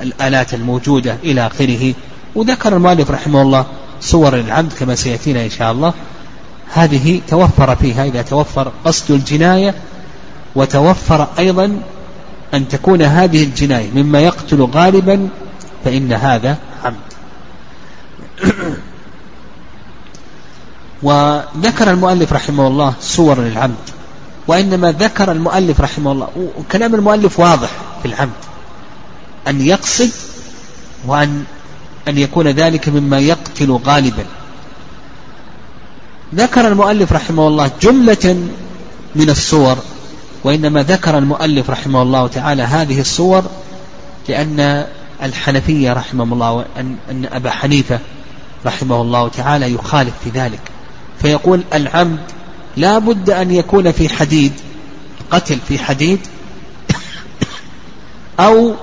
الآلات 0.02 0.54
الموجودة 0.54 1.18
إلى 1.24 1.48
آخره. 1.48 1.94
وذكر 2.36 2.76
المؤلف 2.76 3.12
رحمه 3.12 3.42
الله 3.42 3.66
صور 4.02 4.36
العمد 4.36 4.74
كما 4.74 4.96
سيأتينا 4.96 5.44
إن 5.44 5.50
شاء 5.50 5.72
الله. 5.72 5.94
هذه 6.74 7.22
توفر 7.28 7.76
فيها 7.76 8.06
إذا 8.06 8.22
توفر 8.22 8.72
قصد 8.86 9.12
الجناية 9.12 9.76
وتوفر 10.56 11.28
أيضا 11.40 11.82
أن 12.54 12.68
تكون 12.68 13.02
هذه 13.02 13.44
الجناية 13.44 13.92
مما 13.92 14.20
يقتل 14.20 14.62
غالبا 14.62 15.30
فإن 15.86 16.14
هذا 16.14 16.58
عمد 16.84 16.96
وذكر 21.04 21.92
المؤلف 21.92 22.34
رحمه 22.34 22.68
الله 22.68 22.94
صور 23.02 23.40
للعمد 23.40 23.76
وإنما 24.48 24.92
ذكر 24.92 25.32
المؤلف 25.32 25.82
رحمه 25.82 26.12
الله 26.12 26.28
وكلام 26.58 26.96
المؤلف 26.96 27.40
واضح 27.40 27.70
في 28.02 28.08
العمد 28.08 28.30
أن 29.48 29.62
يقصد 29.62 30.10
وأن 31.08 31.44
أن 32.08 32.18
يكون 32.18 32.48
ذلك 32.48 32.90
مما 32.90 33.20
يقتل 33.20 33.72
غالبا. 33.72 34.26
ذكر 36.36 36.68
المؤلف 36.68 37.14
رحمه 37.14 37.48
الله 37.48 37.72
جملة 37.82 38.38
من 39.16 39.30
الصور 39.30 39.78
وإنما 40.44 40.84
ذكر 40.84 41.18
المؤلف 41.18 41.70
رحمه 41.70 42.02
الله 42.02 42.28
تعالى 42.28 42.64
هذه 42.64 43.02
الصور 43.02 43.44
لأن 44.30 44.86
الحنفية 45.24 45.94
رحمه 45.94 46.24
الله 46.24 46.66
أن, 46.78 47.26
أبا 47.32 47.50
حنيفة 47.50 48.00
رحمه 48.66 49.02
الله 49.02 49.28
تعالى 49.28 49.74
يخالف 49.74 50.14
في 50.24 50.30
ذلك. 50.30 50.60
فيقول 51.22 51.64
العمد 51.74 52.20
لا 52.78 53.00
بد 53.00 53.30
أن 53.30 53.52
يكون 53.52 53.92
في 53.92 54.10
حديد 54.10 54.52
قتل 55.32 55.58
في 55.68 55.80
حديد 55.80 56.20
أو 58.40 58.74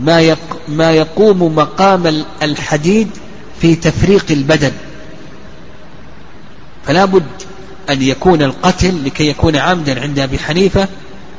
ما 0.00 0.36
ما 0.68 0.90
يقوم 0.90 1.54
مقام 1.56 2.24
الحديد 2.42 3.08
في 3.60 3.74
تفريق 3.74 4.24
البدن. 4.30 4.72
فلا 6.88 7.04
بد 7.04 7.26
أن 7.90 8.02
يكون 8.02 8.42
القتل 8.42 9.04
لكي 9.04 9.28
يكون 9.28 9.56
عمدا 9.56 10.00
عند 10.00 10.18
أبي 10.18 10.38
حنيفة 10.38 10.88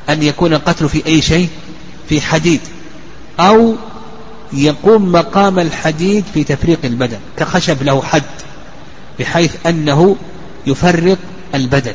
أن 0.09 0.23
يكون 0.23 0.53
القتل 0.53 0.89
في 0.89 1.05
أي 1.05 1.21
شيء 1.21 1.49
في 2.09 2.21
حديد 2.21 2.61
أو 3.39 3.75
يقوم 4.53 5.11
مقام 5.11 5.59
الحديد 5.59 6.25
في 6.33 6.43
تفريق 6.43 6.79
البدن 6.83 7.17
كخشب 7.37 7.83
له 7.83 8.01
حد 8.01 8.23
بحيث 9.19 9.55
أنه 9.67 10.15
يفرق 10.67 11.17
البدن. 11.55 11.93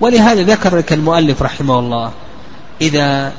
ولهذا 0.00 0.42
ذكر 0.42 0.76
لك 0.76 0.92
المؤلف 0.92 1.42
رحمه 1.42 1.78
الله 1.78 2.12
إذا 2.80 3.32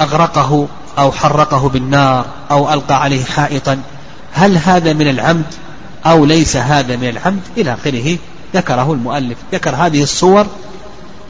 أغرقه 0.00 0.68
أو 0.98 1.12
حرقه 1.12 1.68
بالنار 1.68 2.26
أو 2.50 2.72
ألقى 2.72 3.02
عليه 3.02 3.24
حائطا 3.24 3.82
هل 4.32 4.58
هذا 4.58 4.92
من 4.92 5.08
العمد؟ 5.10 5.65
أو 6.06 6.24
ليس 6.24 6.56
هذا 6.56 6.96
من 6.96 7.08
العمد 7.08 7.40
إلى 7.56 7.74
آخره. 7.74 8.18
ذكره 8.54 8.92
المؤلف. 8.92 9.36
ذكر 9.52 9.74
هذه 9.74 10.02
الصور 10.02 10.46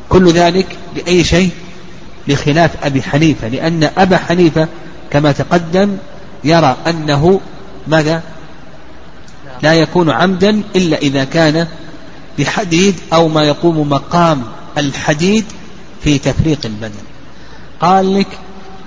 كل 0.08 0.32
ذلك 0.32 0.66
لأي 0.96 1.24
شيء؟ 1.24 1.50
بخلاف 2.28 2.70
أبي 2.84 3.02
حنيفة. 3.02 3.48
لأن 3.48 3.90
أبا 3.98 4.16
حنيفة 4.16 4.68
كما 5.10 5.32
تقدم 5.32 5.96
يرى 6.44 6.76
أنه 6.86 7.40
ماذا؟ 7.88 8.22
لا 9.62 9.74
يكون 9.74 10.10
عمدا 10.10 10.62
إلا 10.76 10.98
إذا 10.98 11.24
كان 11.24 11.66
بحديد 12.38 12.94
أو 13.12 13.28
ما 13.28 13.42
يقوم 13.42 13.88
مقام 13.88 14.42
الحديد 14.78 15.44
في 16.02 16.18
تفريق 16.18 16.58
البدن. 16.64 17.04
قال 17.80 18.18
لك 18.18 18.26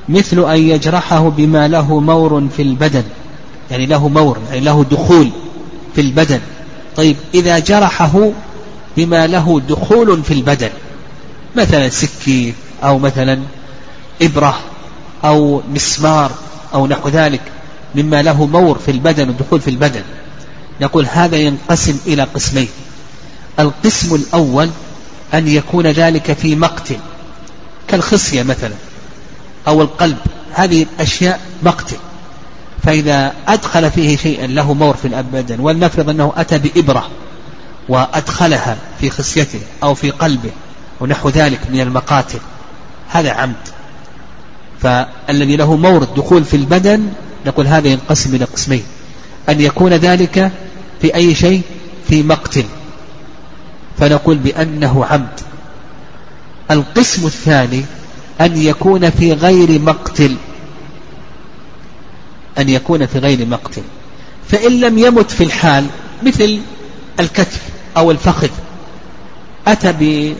مثل 0.09 0.51
أن 0.51 0.59
يجرحه 0.59 1.29
بما 1.29 1.67
له 1.67 1.99
مور 1.99 2.47
في 2.57 2.61
البدن. 2.61 3.03
يعني 3.71 3.85
له 3.85 4.07
مور 4.07 4.37
يعني 4.49 4.59
له 4.59 4.85
دخول. 4.91 5.29
في 5.95 6.01
البدن. 6.01 6.39
طيب 6.95 7.15
إذا 7.33 7.59
جرحه 7.59 8.31
بما 8.97 9.27
له 9.27 9.61
دخول 9.69 10.23
في 10.23 10.33
البدن 10.33 10.69
مثلا 11.55 11.89
سكين 11.89 12.53
أو 12.83 12.99
مثلا 12.99 13.39
إبرة 14.21 14.59
أو 15.23 15.61
مسمار 15.73 16.31
أو 16.73 16.87
نحو 16.87 17.09
ذلك 17.09 17.41
مما 17.95 18.21
له 18.21 18.45
مور 18.45 18.79
في 18.85 18.91
البدن 18.91 19.29
ودخول 19.29 19.61
في 19.61 19.69
البدن 19.69 20.01
نقول 20.81 21.05
هذا 21.05 21.37
ينقسم 21.37 21.97
إلى 22.07 22.23
قسمين. 22.23 22.69
القسم 23.59 24.15
الأول 24.15 24.69
أن 25.33 25.47
يكون 25.47 25.87
ذلك 25.87 26.33
في 26.33 26.55
مقتل 26.55 26.97
كالخصية 27.87 28.43
مثلا 28.43 28.73
أو 29.67 29.81
القلب. 29.81 30.17
هذه 30.53 30.83
الأشياء 30.83 31.39
مقتل 31.63 31.97
فإذا 32.83 33.33
أدخل 33.47 33.91
فيه 33.91 34.17
شيئا 34.17 34.47
له 34.47 34.73
مور 34.73 34.95
في 34.95 35.05
البدن 35.05 35.59
ولنفرض 35.59 36.09
أنه 36.09 36.33
أتى 36.37 36.57
بإبرة 36.57 37.09
وأدخلها 37.89 38.77
في 39.01 39.09
خصيته 39.09 39.59
أو 39.83 39.93
في 39.93 40.11
قلبه 40.11 40.51
ونحو 40.99 41.29
ذلك 41.29 41.59
من 41.71 41.79
المقاتل 41.79 42.39
هذا 43.09 43.31
عمد. 43.31 43.55
فالذي 44.81 45.55
له 45.55 45.75
مورد 45.75 46.07
دخول 46.15 46.43
في 46.43 46.57
البدن 46.57 47.11
نقول 47.45 47.67
هذا 47.67 47.87
ينقسم 47.87 48.35
إلى 48.35 48.45
قسمين. 48.45 48.83
أن 49.49 49.61
يكون 49.61 49.93
ذلك 49.93 50.51
في 51.01 51.15
أي 51.15 51.35
شيء؟ 51.35 51.61
في 52.07 52.23
مقتل. 52.23 52.65
فنقول 53.97 54.37
بأنه 54.37 55.05
عمد. 55.05 55.39
القسم 56.71 57.25
الثاني 57.25 57.85
أن 58.41 58.57
يكون 58.57 59.09
في 59.09 59.33
غير 59.33 59.81
مقتل. 59.81 60.35
أن 62.59 62.69
يكون 62.69 63.05
في 63.05 63.19
غير 63.19 63.45
مقتل. 63.45 63.81
فإن 64.47 64.79
لم 64.79 64.97
يمت 64.97 65.31
في 65.31 65.43
الحال 65.43 65.85
مثل 66.23 66.59
الكتف 67.19 67.61
أو 67.97 68.11
الفخذ 68.11 68.49
أتى 69.67 70.35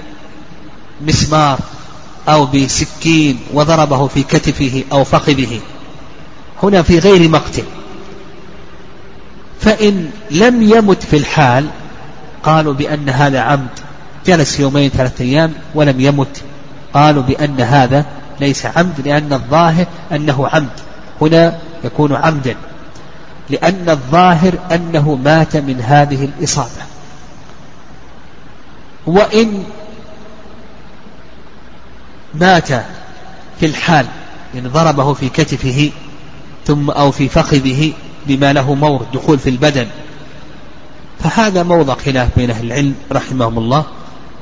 بمسمار 1.02 1.60
أو 2.30 2.46
بسكين 2.46 3.40
وضربه 3.54 4.08
في 4.08 4.24
كتفه 4.24 4.84
أو 4.92 5.04
فخذه 5.04 5.60
هنا 6.64 6.82
في 6.82 7.00
غير 7.00 7.30
مقتل. 7.30 7.64
فإن 9.62 10.12
لم 10.32 10.64
يمت 10.64 11.04
في 11.04 11.18
الحال 11.18 11.68
قالوا 12.44 12.74
بأن 12.74 13.10
هذا 13.10 13.40
عمد. 13.40 13.70
جلس 14.26 14.60
يومين 14.60 14.90
ثلاثة 14.90 15.26
أيام 15.26 15.54
ولم 15.76 16.00
يمت. 16.02 16.42
قالوا 16.94 17.24
بأن 17.24 17.62
هذا 17.62 18.06
ليس 18.40 18.66
عمد 18.66 19.02
لأن 19.06 19.34
الظاهر 19.34 19.86
أنه 20.12 20.48
عمد. 20.48 20.70
هنا 21.22 21.60
يكون 21.84 22.16
عمدا 22.16 22.56
لأن 23.50 23.90
الظاهر 23.90 24.54
أنه 24.72 25.16
مات 25.16 25.58
من 25.58 25.82
هذه 25.82 26.26
الإصابة. 26.26 26.82
وإن 29.08 29.64
مات 32.34 32.68
في 33.60 33.66
الحال 33.66 34.06
يعني 34.56 34.68
ضربه 34.68 35.14
في 35.14 35.30
كتفه 35.30 35.92
ثم 36.66 36.90
أو 36.90 37.12
في 37.12 37.30
فخذه 37.30 37.94
بما 38.28 38.54
له 38.54 38.74
مور 38.74 39.06
دخول 39.14 39.40
في 39.40 39.50
البدن. 39.50 39.88
فهذا 41.20 41.64
موضع 41.64 41.96
خلاف 41.96 42.30
بين 42.38 42.50
أهل 42.50 42.66
العلم 42.66 42.96
رحمهم 43.12 43.58
الله. 43.58 43.86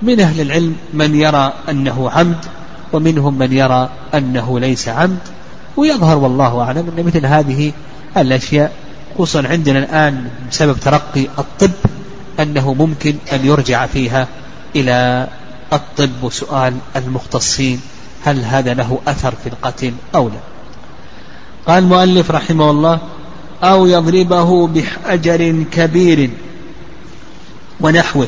من 0.02 0.20
أهل 0.20 0.42
العلم 0.42 0.76
من 0.94 1.16
يرى 1.16 1.54
أنه 1.70 2.10
عمد 2.10 2.46
ومنهم 2.94 3.38
من 3.38 3.54
يرى 3.54 3.90
أنه 4.14 4.60
ليس 4.60 4.90
عمد. 4.90 5.37
ويظهر 5.78 6.18
والله 6.18 6.62
أعلم 6.62 6.92
أن 6.98 7.06
مثل 7.06 7.26
هذه 7.26 7.72
الأشياء 8.18 8.72
خصوصا 9.14 9.48
عندنا 9.48 9.80
الآن 9.80 10.30
بسبب 10.52 10.80
ترقي 10.80 11.28
الطب 11.40 11.72
أنه 12.40 12.74
ممكن 12.74 13.16
أن 13.34 13.46
يرجع 13.46 13.86
فيها 13.86 14.28
إلى 14.76 15.28
الطب 15.74 16.24
وسؤال 16.24 16.74
المختصين 16.96 17.82
هل 18.26 18.44
هذا 18.44 18.74
له 18.74 19.00
أثر 19.08 19.34
في 19.44 19.50
القتل 19.50 19.94
أو 20.16 20.28
لا. 20.30 20.40
قال 21.68 21.84
المؤلف 21.84 22.32
رحمه 22.32 22.72
الله 22.72 23.00
أو 23.64 23.86
يضربه 23.86 24.68
بحجر 24.68 25.64
كبير 25.72 26.30
ونحوه 27.80 28.28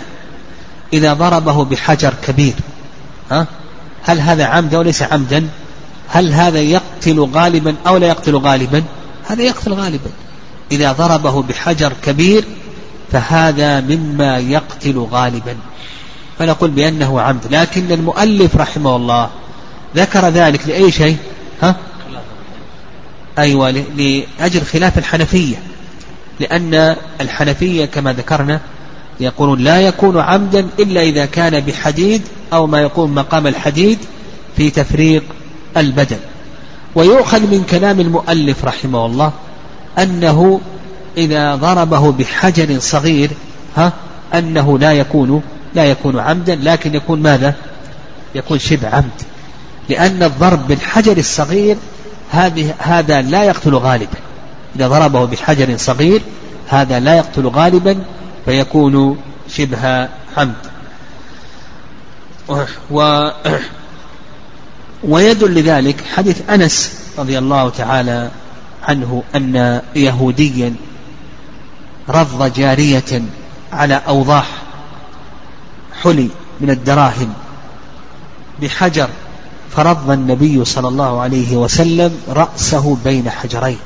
إذا 0.94 1.14
ضربه 1.14 1.66
بحجر 1.66 2.14
كبير 2.28 2.54
ها؟ 3.32 3.48
هل 4.04 4.20
هذا 4.20 4.46
عمدا 4.46 4.78
أو 4.78 4.82
ليس 4.82 5.04
عمدا؟ 5.04 5.48
هل 6.10 6.34
هذا 6.34 6.60
يقتل 6.60 7.20
غالبا 7.20 7.76
أو 7.88 7.98
لا 7.98 8.08
يقتل 8.08 8.36
غالبا؟ 8.36 8.84
هذا 9.28 9.44
يقتل 9.44 9.74
غالبا. 9.74 10.10
إذا 10.72 10.92
ضربه 10.92 11.42
بحجر 11.42 11.94
كبير 12.04 12.44
فهذا 13.12 13.82
مما 13.82 14.38
يقتل 14.38 14.98
غالبا. 15.12 15.56
فنقول 16.40 16.72
بأنه 16.72 17.22
عمد. 17.22 17.48
لكن 17.52 17.92
المؤلف 17.92 18.56
رحمه 18.56 18.96
الله 18.96 19.30
ذكر 19.96 20.30
ذلك 20.30 20.68
لأي 20.68 20.92
شيء؟ 20.92 21.18
ها؟ 21.62 21.76
أيوة 23.40 23.72
لأجل 23.72 24.62
خلاف 24.62 24.98
الحنفية. 24.98 25.56
لأن 26.40 26.96
الحنفية 27.22 27.86
كما 27.86 28.14
ذكرنا 28.14 28.62
يقولون 29.20 29.60
لا 29.60 29.82
يكون 29.82 30.20
عمدا 30.20 30.68
إلا 30.80 31.02
إذا 31.02 31.26
كان 31.26 31.60
بحديد 31.60 32.22
أو 32.54 32.68
ما 32.68 32.82
يقوم 32.82 33.16
مقام 33.16 33.48
الحديد 33.48 34.00
في 34.58 34.70
تفريق 34.70 35.24
البدن 35.80 36.18
ويؤخذ 36.96 37.40
من 37.40 37.64
كلام 37.70 38.00
المؤلف 38.00 38.66
رحمه 38.66 39.06
الله 39.06 39.32
أنه 40.00 40.62
إذا 41.18 41.56
ضربه 41.56 42.12
بحجر 42.12 42.80
صغير 42.80 43.30
ها 43.78 43.94
أنه 44.34 44.80
لا 44.80 44.94
يكون 44.94 45.42
لا 45.76 45.86
يكون 45.86 46.20
عمدا 46.20 46.56
لكن 46.56 46.96
يكون 46.96 47.22
ماذا؟ 47.22 47.54
يكون 48.36 48.60
شبه 48.60 48.90
عمد. 48.90 49.22
لأن 49.90 50.24
الضرب 50.24 50.68
بالحجر 50.68 51.18
الصغير 51.18 51.78
هذه 52.32 52.74
هذا 52.80 53.22
لا 53.22 53.44
يقتل 53.44 53.76
غالبا. 53.76 54.18
إذا 54.76 54.88
ضربه 54.88 55.26
بحجر 55.26 55.78
صغير 55.78 56.22
هذا 56.68 57.00
لا 57.00 57.16
يقتل 57.16 57.48
غالبا 57.48 58.00
فيكون 58.46 59.18
شبه 59.50 60.08
عمد. 60.38 60.54
و 62.92 63.30
ويدل 65.04 65.54
لذلك 65.54 66.04
حديث 66.16 66.50
أنس 66.50 66.94
رضي 67.18 67.38
الله 67.38 67.70
تعالى 67.70 68.32
عنه 68.84 69.24
أن 69.36 69.82
يهوديا 69.96 70.76
رض 72.10 72.54
جارية 72.54 73.22
على 73.74 74.02
أوضاح 74.08 74.48
حلي 76.02 76.30
من 76.62 76.70
الدراهم 76.70 77.34
بحجر 78.62 79.10
فرض 79.72 80.12
النبي 80.12 80.66
صلى 80.66 80.88
الله 80.88 81.22
عليه 81.22 81.58
وسلم 81.58 82.18
رأسه 82.30 82.98
بين 83.04 83.30
حجرين. 83.30 83.78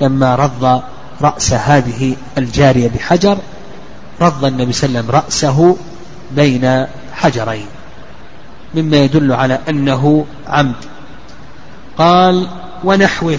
لما 0.00 0.34
رض 0.34 0.82
رأس 1.22 1.52
هذه 1.52 2.16
الجارية 2.38 2.88
بحجر 2.88 3.38
رض 4.20 4.44
النبي 4.44 4.72
صلى 4.72 4.88
الله 4.88 4.98
عليه 4.98 5.08
وسلم 5.08 5.16
رأسه 5.16 5.76
بين 6.32 6.86
حجرين. 7.12 7.66
مما 8.74 8.96
يدل 8.96 9.32
على 9.32 9.58
أنه 9.68 10.26
عمد. 10.46 10.74
قال 11.98 12.46
ونحوه 12.84 13.38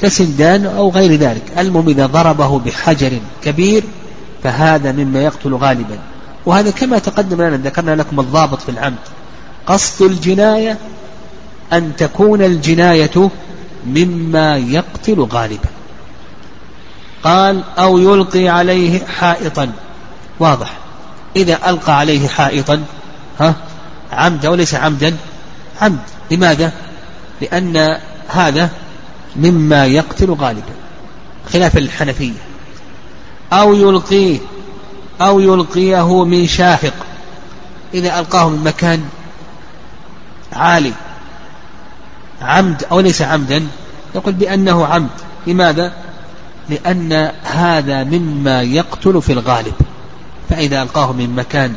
كسندان 0.00 0.66
أو 0.66 0.90
غير 0.90 1.14
ذلك. 1.14 1.42
المهم 1.58 1.88
إذا 1.88 2.06
ضربه 2.06 2.58
بحجر 2.58 3.20
كبير 3.44 3.84
فهذا 4.42 4.92
مما 4.92 5.22
يقتل 5.22 5.54
غالبا. 5.54 5.98
وهذا 6.46 6.70
كما 6.70 6.98
تقدم 6.98 7.42
لنا 7.42 7.56
ذكرنا 7.56 7.94
لكم 7.94 8.20
الضابط 8.20 8.62
في 8.62 8.68
العمد. 8.68 8.98
قصد 9.66 10.02
الجناية 10.02 10.78
أن 11.72 11.96
تكون 11.96 12.42
الجناية 12.42 13.30
مما 13.86 14.56
يقتل 14.56 15.20
غالبا. 15.20 15.68
قال 17.24 17.62
أو 17.78 17.98
يلقي 17.98 18.48
عليه 18.48 19.06
حائطا. 19.06 19.72
واضح. 20.40 20.72
إذا 21.36 21.70
ألقى 21.70 21.98
عليه 21.98 22.28
حائطا 22.28 22.82
ها؟ 23.40 23.54
عمدا 24.12 24.48
وليس 24.48 24.74
عمدا؟ 24.74 25.16
عمد. 25.82 25.98
لماذا؟ 26.30 26.72
لأن 27.40 27.98
هذا 28.28 28.70
مما 29.36 29.86
يقتل 29.86 30.30
غالبا 30.30 30.72
خلاف 31.52 31.76
الحنفية. 31.76 32.32
أو 33.52 33.74
يلقيه 33.74 34.38
أو 35.20 35.40
يلقيه 35.40 36.24
من 36.24 36.46
شاهق. 36.46 36.94
إذا 37.94 38.18
ألقاه 38.18 38.48
من 38.48 38.64
مكان 38.64 39.04
عالي. 40.52 40.92
عمد 42.42 42.84
أو 42.84 43.00
ليس 43.00 43.22
عمدا؟ 43.22 43.66
يقول 44.14 44.34
بأنه 44.34 44.86
عمد. 44.86 45.10
لماذا؟ 45.46 45.92
لأن 46.68 47.32
هذا 47.44 48.04
مما 48.04 48.62
يقتل 48.62 49.22
في 49.22 49.32
الغالب. 49.32 49.74
فإذا 50.50 50.82
ألقاه 50.82 51.12
من 51.12 51.36
مكان 51.36 51.74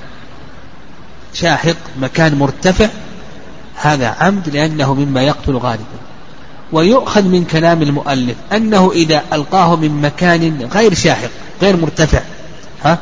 شاحق 1.33 1.75
مكان 2.01 2.35
مرتفع 2.35 2.87
هذا 3.75 4.15
عمد 4.19 4.49
لأنه 4.49 4.93
مما 4.93 5.21
يقتل 5.21 5.57
غالبا. 5.57 5.99
ويؤخذ 6.71 7.23
من 7.23 7.45
كلام 7.45 7.81
المؤلف 7.81 8.35
أنه 8.53 8.91
إذا 8.91 9.23
ألقاه 9.33 9.75
من 9.75 10.01
مكان 10.01 10.69
غير 10.73 10.93
شاحق 10.93 11.29
غير 11.61 11.77
مرتفع 11.77 12.21
ها 12.83 12.97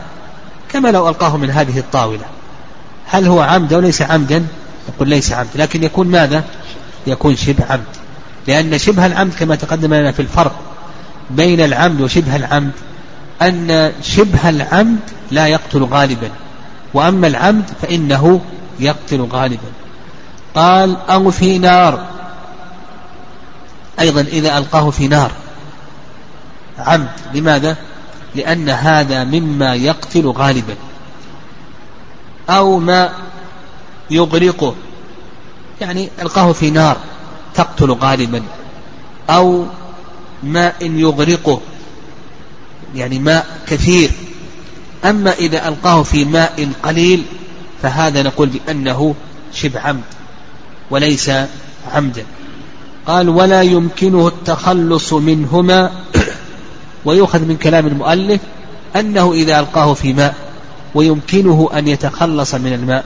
كما 0.72 0.90
لو 0.90 1.10
ألقاه 1.10 1.38
من 1.38 1.50
هذه 1.50 1.80
الطاولة. 1.80 2.26
هل 3.06 3.28
هو 3.28 3.42
عمد 3.42 3.74
أو 3.74 3.80
ليس 3.80 4.02
عمدا؟ 4.02 4.46
يقول 4.90 5.10
ليس 5.10 5.34
عمد. 5.34 5.50
لكن 5.56 5.84
يكون 5.84 6.08
ماذا؟ 6.08 6.44
يكون 7.08 7.36
شبه 7.36 7.66
عمد. 7.70 7.84
لأن 8.48 8.78
شبه 8.78 9.06
العمد 9.06 9.34
كما 9.40 9.56
تقدم 9.56 9.94
لنا 9.94 10.12
في 10.12 10.22
الفرق 10.22 10.56
بين 11.30 11.62
العمد 11.62 12.02
وشبه 12.02 12.36
العمد 12.36 12.72
أن 13.42 13.92
شبه 14.02 14.50
العمد 14.50 15.00
لا 15.32 15.48
يقتل 15.48 15.84
غالبا. 15.84 16.30
وأما 16.98 17.28
العمد 17.28 17.70
فإنه 17.82 18.42
يقتل 18.80 19.22
غالبا. 19.22 19.72
قال 20.56 20.98
أو 21.10 21.32
في 21.32 21.58
نار. 21.58 22.08
أيضا 24.00 24.22
إذا 24.22 24.58
ألقاه 24.58 24.90
في 24.90 25.08
نار. 25.08 25.32
عمد. 26.80 27.10
لماذا؟ 27.34 27.78
لأن 28.36 28.70
هذا 28.70 29.24
مما 29.24 29.76
يقتل 29.76 30.28
غالبا. 30.28 30.76
أو 32.50 32.80
ما 32.80 33.10
يغرقه. 34.10 34.76
يعني 35.82 36.10
ألقاه 36.22 36.52
في 36.52 36.70
نار 36.70 36.98
تقتل 37.56 37.92
غالبا. 37.92 38.44
أو 39.30 39.66
ماء 40.44 40.76
يغرقه. 40.82 41.62
يعني 42.96 43.20
ماء 43.20 43.46
كثير. 43.68 44.12
أما 45.08 45.34
إذا 45.34 45.68
ألقاه 45.68 46.04
في 46.04 46.26
ماء 46.26 46.70
قليل 46.84 47.24
فهذا 47.82 48.24
نقول 48.24 48.50
بأنه 48.50 49.16
شبه 49.54 49.80
عمد 49.80 50.04
وليس 50.92 51.32
عمدا. 51.94 52.24
قال 53.08 53.30
ولا 53.30 53.62
يمكنه 53.62 54.28
التخلص 54.28 55.14
منهما 55.14 55.92
ويؤخذ 57.06 57.42
من 57.42 57.58
كلام 57.58 57.88
المؤلف 57.88 58.42
أنه 58.96 59.34
إذا 59.34 59.60
ألقاه 59.60 59.94
في 59.94 60.14
ماء 60.14 60.36
ويمكنه 60.96 61.70
أن 61.74 61.88
يتخلص 61.88 62.56
من 62.56 62.74
الماء 62.74 63.06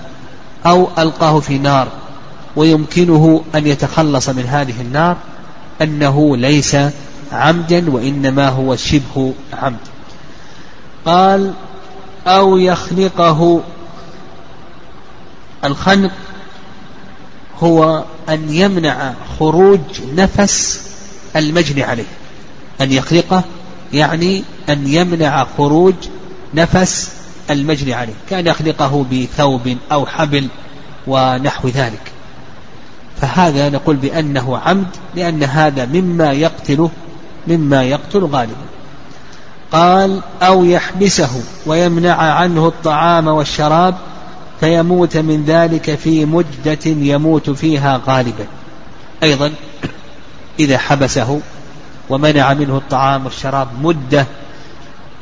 أو 0.65 0.89
ألقاه 0.99 1.39
في 1.39 1.57
نار 1.57 1.87
ويمكنه 2.55 3.43
أن 3.55 3.67
يتخلص 3.67 4.29
من 4.29 4.43
هذه 4.43 4.81
النار 4.81 5.17
أنه 5.81 6.37
ليس 6.37 6.77
عمدا 7.31 7.91
وإنما 7.91 8.49
هو 8.49 8.75
شبه 8.75 9.33
عمد. 9.53 9.77
قال 11.05 11.53
أو 12.27 12.57
يخنقه 12.57 13.61
الخنق 15.63 16.11
هو 17.59 18.03
أن 18.29 18.53
يمنع 18.53 19.13
خروج 19.39 19.79
نفس 20.15 20.81
المجني 21.35 21.83
عليه. 21.83 22.05
أن 22.81 22.91
يخلقه 22.91 23.43
يعني 23.93 24.43
أن 24.69 24.87
يمنع 24.87 25.47
خروج 25.57 25.95
نفس 26.53 27.11
المجني 27.49 27.93
عليه. 27.93 28.13
كان 28.29 28.47
يخلقه 28.47 29.05
بثوب 29.11 29.77
أو 29.91 30.05
حبل 30.05 30.47
ونحو 31.07 31.67
ذلك. 31.67 32.11
فهذا 33.21 33.69
نقول 33.69 33.95
بأنه 33.95 34.57
عمد 34.57 34.87
لأن 35.15 35.43
هذا 35.43 35.85
مما 35.85 36.31
يقتل 36.31 36.89
مما 37.47 37.83
يقتل 37.83 38.19
غالبا. 38.19 38.65
قال 39.71 40.21
أو 40.41 40.65
يحبسه 40.65 41.43
ويمنع 41.65 42.13
عنه 42.13 42.67
الطعام 42.67 43.27
والشراب 43.27 43.95
فيموت 44.59 45.17
من 45.17 45.43
ذلك 45.45 45.95
في 45.95 46.25
مدة 46.25 46.79
يموت 46.85 47.49
فيها 47.49 48.01
غالبا. 48.07 48.45
أيضا 49.23 49.53
إذا 50.59 50.77
حبسه 50.77 51.41
ومنع 52.09 52.53
منه 52.53 52.77
الطعام 52.77 53.25
والشراب 53.25 53.67
مدة 53.81 54.25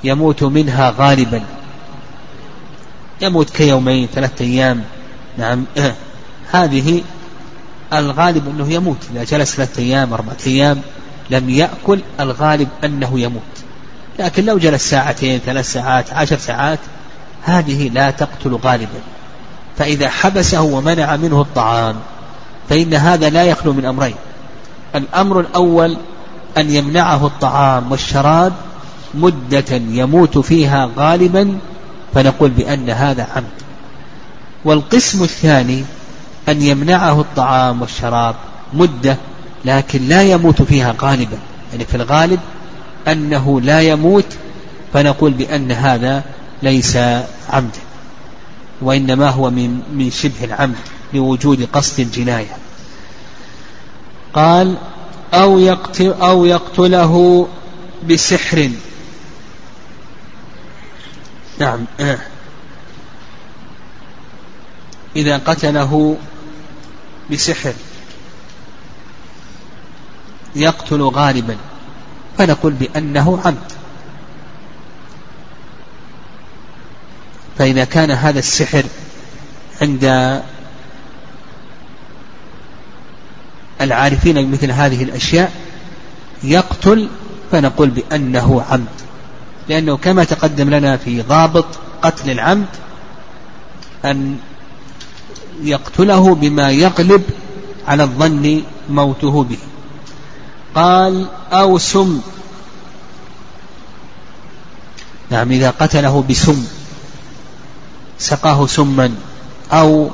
يموت 0.03 0.43
منها 0.43 0.93
غالبا. 0.97 1.43
يموت 3.21 3.49
كيومين 3.49 4.07
ثلاثة 4.15 4.45
أيام. 4.45 4.83
نعم. 5.37 5.65
هذه 6.51 7.01
الغالب 7.93 8.47
أنه 8.47 8.73
يموت. 8.73 8.97
إذا 9.13 9.23
جلس 9.23 9.55
ثلاثة 9.55 9.81
أيام 9.81 10.13
أربعة 10.13 10.37
أيام 10.47 10.81
لم 11.29 11.49
يأكل 11.49 11.99
الغالب 12.19 12.67
أنه 12.83 13.19
يموت. 13.19 13.68
لكن 14.19 14.45
لو 14.45 14.57
جلس 14.57 14.89
ساعتين 14.89 15.39
ثلاث 15.45 15.71
ساعات 15.71 16.13
عشر 16.13 16.37
ساعات 16.37 16.79
هذه 17.43 17.89
لا 17.89 18.11
تقتل 18.11 18.59
غالبا. 18.63 18.99
فإذا 19.77 20.09
حبسه 20.09 20.61
ومنع 20.61 21.15
منه 21.15 21.41
الطعام 21.41 21.95
فإن 22.69 22.93
هذا 22.93 23.29
لا 23.29 23.43
يخلو 23.43 23.73
من 23.73 23.85
أمرين. 23.85 24.15
الأمر 24.95 25.39
الأول 25.39 25.97
أن 26.57 26.71
يمنعه 26.71 27.25
الطعام 27.25 27.91
والشراب 27.91 28.53
مدة 29.13 29.75
يموت 29.75 30.37
فيها 30.37 30.89
غالبا 30.97 31.57
فنقول 32.13 32.49
بأن 32.49 32.89
هذا 32.89 33.27
عمد. 33.35 33.45
والقسم 34.65 35.23
الثاني 35.23 35.83
أن 36.49 36.61
يمنعه 36.61 37.21
الطعام 37.21 37.81
والشراب 37.81 38.35
مدة 38.73 39.17
لكن 39.65 40.07
لا 40.07 40.21
يموت 40.21 40.61
فيها 40.61 40.95
غالبا. 41.01 41.37
يعني 41.71 41.85
في 41.85 41.95
الغالب 41.95 42.39
أنه 43.07 43.61
لا 43.61 43.81
يموت 43.81 44.25
فنقول 44.93 45.31
بأن 45.31 45.71
هذا 45.71 46.23
ليس 46.63 46.97
عمدا 47.49 47.79
وإنما 48.81 49.29
هو 49.29 49.49
من 49.49 49.81
من 49.93 50.11
شبه 50.11 50.43
العمد 50.43 50.75
لوجود 51.13 51.69
قصد 51.73 51.99
الجناية. 51.99 52.57
قال 54.33 54.77
أو 55.33 55.59
يقتل 55.59 56.13
أو 56.13 56.45
يقتله 56.45 57.47
بسحر. 58.09 58.69
نعم. 61.59 61.85
إذا 65.15 65.37
قتله 65.37 66.17
بسحر 67.31 67.73
يقتل 70.55 71.01
غالبا. 71.01 71.57
فنقول 72.39 72.73
بأنه 72.73 73.39
عمد. 73.45 73.71
فإذا 77.57 77.83
كان 77.83 78.11
هذا 78.11 78.39
السحر 78.39 78.83
عند 79.81 80.03
العارفين 83.81 84.45
بمثل 84.45 84.71
هذه 84.71 85.03
الأشياء 85.03 85.51
يقتل 86.43 87.09
فنقول 87.51 87.89
بأنه 87.89 88.61
عمد. 88.69 88.87
لأنه 89.69 89.97
كما 89.97 90.23
تقدم 90.23 90.69
لنا 90.69 90.97
في 90.97 91.21
ضابط 91.21 91.65
قتل 92.01 92.29
العمد 92.29 92.67
أن 94.05 94.37
يقتله 95.63 96.35
بما 96.35 96.71
يغلب 96.71 97.23
على 97.87 98.03
الظن 98.03 98.61
موته 98.89 99.43
به. 99.43 99.57
قال 100.75 101.25
أو 101.51 101.77
سم. 101.77 102.21
نعم 105.29 105.51
إذا 105.51 105.69
قتله 105.69 106.23
بسم 106.29 106.67
سقاه 108.19 108.67
سما 108.67 109.11
أو 109.71 110.09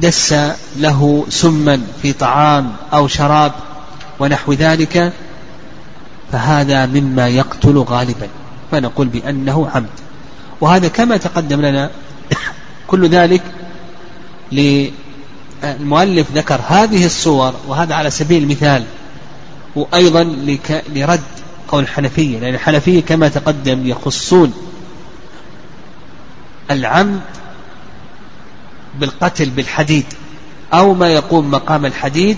دس 0.00 0.32
له 0.76 1.26
سما 1.28 1.80
في 2.02 2.12
طعام 2.12 2.72
أو 2.92 3.08
شراب 3.08 3.52
ونحو 4.20 4.52
ذلك 4.52 5.12
فهذا 6.32 6.86
مما 6.86 7.28
يقتل 7.28 7.78
غالبا 7.78 8.28
فنقول 8.70 9.08
بأنه 9.08 9.68
عمد. 9.74 9.96
وهذا 10.60 10.88
كما 10.88 11.16
تقدم 11.16 11.60
لنا 11.60 11.90
كل 12.90 13.08
ذلك 13.08 13.42
المؤلف 15.64 16.32
ذكر 16.32 16.60
هذه 16.68 17.06
الصور 17.06 17.54
وهذا 17.68 17.94
على 17.94 18.10
سبيل 18.10 18.42
المثال 18.42 18.84
وأيضا 19.76 20.24
لرد 20.94 21.20
قول 21.68 21.82
الحنفية 21.82 22.38
لأن 22.38 22.54
الحنفية 22.54 23.02
كما 23.02 23.28
تقدم 23.28 23.86
يخصون 23.86 24.52
العمد 26.70 27.20
بالقتل 29.00 29.50
بالحديد 29.50 30.04
أو 30.74 30.94
ما 30.94 31.08
يقوم 31.08 31.50
مقام 31.50 31.86
الحديد 31.86 32.36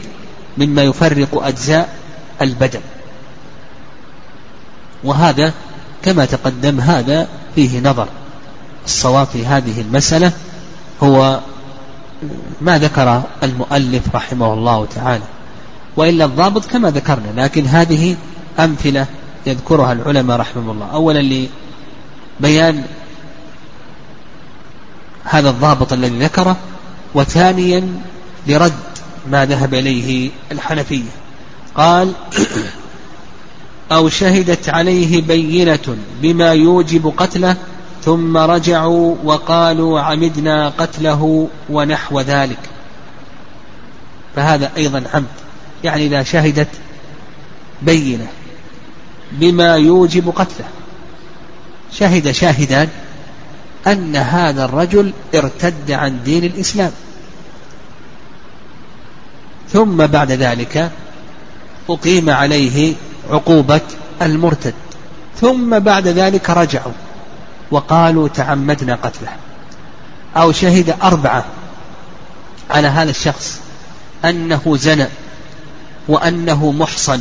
مما 0.59 0.83
يفرق 0.83 1.45
أجزاء 1.45 1.97
البدن. 2.43 2.81
وهذا 5.05 5.53
كما 6.03 6.25
تقدم 6.25 6.81
هذا 6.81 7.29
فيه 7.55 7.81
نظر. 7.81 8.09
الصواب 8.85 9.27
في 9.27 9.47
هذه 9.47 9.81
المسألة 9.81 10.33
هو 11.03 11.41
ما 12.61 12.79
ذكر 12.79 13.23
المؤلف 13.43 14.15
رحمه 14.15 14.53
الله 14.55 14.87
تعالى 14.87 15.25
وإلا 15.97 16.25
الضابط 16.25 16.65
كما 16.67 16.91
ذكرنا 16.91 17.43
لكن 17.43 17.67
هذه 17.67 18.17
أمثلة 18.59 19.07
يذكرها 19.47 19.93
العلماء 19.93 20.37
رحمه 20.37 20.73
الله. 20.73 20.87
أولا 20.87 21.47
لبيان 22.41 22.85
هذا 25.25 25.51
الضابط 25.51 25.93
الذي 25.93 26.19
ذكره 26.19 26.57
وثانيا 27.15 27.89
لرد 28.47 28.73
ما 29.31 29.47
ذهب 29.47 29.75
إليه 29.75 30.31
الحنفية. 30.53 31.11
قال 31.77 32.13
أو 33.93 34.09
شهدت 34.09 34.69
عليه 34.69 35.23
بينة 35.23 35.97
بما 36.23 36.53
يوجب 36.53 37.15
قتله 37.17 37.57
ثم 38.03 38.37
رجعوا 38.37 39.17
وقالوا 39.25 40.01
عمدنا 40.01 40.69
قتله 40.69 41.49
ونحو 41.71 42.21
ذلك. 42.21 42.59
فهذا 44.37 44.71
أيضا 44.77 45.05
عمد. 45.15 45.27
يعني 45.85 46.07
إذا 46.07 46.23
شهدت 46.23 46.69
بينة 47.83 48.27
بما 49.33 49.77
يوجب 49.77 50.33
قتله. 50.37 50.67
شهد 51.93 52.31
شاهدان 52.31 52.89
أن 53.87 54.17
هذا 54.17 54.65
الرجل 54.65 55.13
ارتد 55.35 55.91
عن 55.91 56.23
دين 56.25 56.45
الإسلام. 56.45 56.93
ثم 59.73 60.07
بعد 60.07 60.33
ذلك 60.33 60.91
أقيم 61.91 62.31
عليه 62.31 62.95
عقوبة 63.31 63.81
المرتد. 64.23 64.75
ثم 65.41 65.79
بعد 65.79 66.09
ذلك 66.09 66.51
رجعوا. 66.51 66.93
وقالوا 67.71 68.29
تعمدنا 68.29 68.95
قتله. 68.95 69.29
أو 70.37 70.53
شهد 70.53 70.95
أربعة 71.03 71.45
على 72.71 72.89
هذا 72.89 73.11
الشخص 73.11 73.61
أنه 74.25 74.77
زنى 74.77 75.07
وأنه 76.09 76.73
محصن 76.73 77.21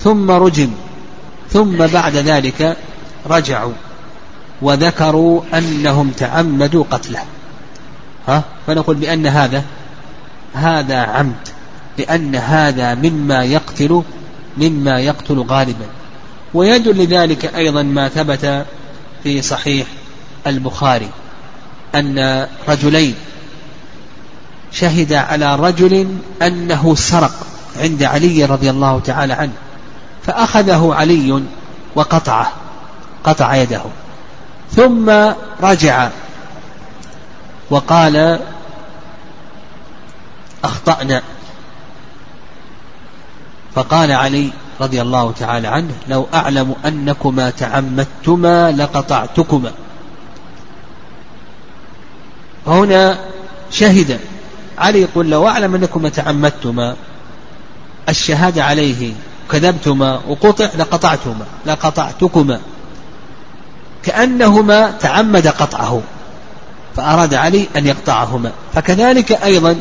ثم 0.00 0.30
رجم 0.30 0.70
ثم 1.50 1.86
بعد 1.86 2.16
ذلك 2.16 2.76
رجعوا 3.26 3.72
وذكروا 4.62 5.42
أنهم 5.54 6.10
تعمدوا 6.10 6.84
قتله. 6.90 7.22
ها؟ 8.28 8.42
فنقول 8.66 8.96
بأن 8.96 9.26
هذا 9.26 9.64
هذا 10.54 10.98
عمد 10.98 11.48
لأن 11.98 12.36
هذا 12.36 12.94
مما 12.94 13.44
يقتل 13.44 14.02
مما 14.56 15.00
يقتل 15.00 15.38
غالبا. 15.38 15.86
ويدل 16.54 17.04
لذلك 17.04 17.54
أيضا 17.54 17.82
ما 17.82 18.08
ثبت 18.08 18.66
في 19.22 19.42
صحيح 19.42 19.86
البخاري 20.46 21.10
أن 21.94 22.48
رجلين 22.68 23.14
شهد 24.72 25.12
على 25.12 25.56
رجل 25.56 26.18
أنه 26.42 26.94
سرق 26.94 27.46
عند 27.76 28.02
علي 28.02 28.44
رضي 28.44 28.70
الله 28.70 29.00
تعالى 29.00 29.32
عنه 29.32 29.52
فأخذه 30.26 30.94
علي 30.94 31.42
وقطعه 31.94 32.52
قطع 33.24 33.56
يده 33.56 33.82
ثم 34.70 35.10
رجع 35.62 36.08
وقال 37.70 38.40
أخطأنا. 40.64 41.22
فقال 43.74 44.12
علي 44.12 44.50
رضي 44.80 45.02
الله 45.02 45.32
تعالى 45.32 45.68
عنه 45.68 45.92
لو 46.08 46.26
أعلم 46.34 46.74
أنكما 46.86 47.50
تعمدتما 47.50 48.72
لقطعتكما. 48.72 49.72
هنا 52.66 53.18
شهد 53.70 54.20
علي 54.78 55.00
يقول 55.00 55.30
لو 55.30 55.48
أعلم 55.48 55.74
أنكما 55.74 56.08
تعمدتما 56.08 56.96
الشهادة 58.08 58.64
عليه 58.64 59.12
كذبتما 59.50 60.20
وقطع 60.28 60.68
لقطعتما 60.78 61.44
لقطعتكما. 61.66 62.60
كأنهما 64.02 64.90
تعمد 64.90 65.46
قطعه 65.46 66.02
فأراد 66.96 67.34
علي 67.34 67.66
أن 67.76 67.86
يقطعهما. 67.86 68.52
فكذلك 68.74 69.32
أيضا 69.32 69.76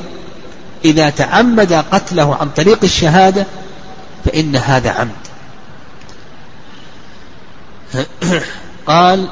إذا 0.86 1.10
تعمد 1.10 1.74
قتله 1.74 2.36
عن 2.36 2.50
طريق 2.50 2.80
الشهادة 2.84 3.46
فإن 4.28 4.56
هذا 4.56 4.90
عمد. 4.90 5.28
قال 8.88 9.28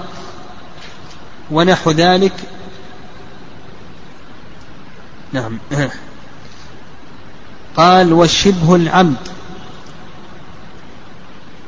ونحو 1.52 1.92
ذلك. 1.92 2.34
نعم. 5.34 5.60
قال 7.78 8.14
والشبه 8.14 8.76
العمد. 8.76 9.18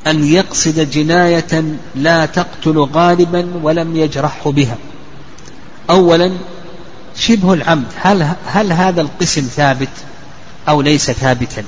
أن 0.07 0.23
يقصد 0.23 0.79
جناية 0.79 1.63
لا 1.95 2.25
تقتل 2.25 2.77
غالبا 2.77 3.51
ولم 3.63 3.97
يجرحه 3.97 4.51
بها. 4.51 4.77
أولا 5.89 6.37
شبه 7.15 7.53
العمد. 7.53 7.87
هل, 8.01 8.35
هل 8.45 8.71
هذا 8.73 9.01
القسم 9.01 9.41
ثابت 9.41 9.89
أو 10.69 10.81
ليس 10.81 11.11
ثابتا؟ 11.11 11.63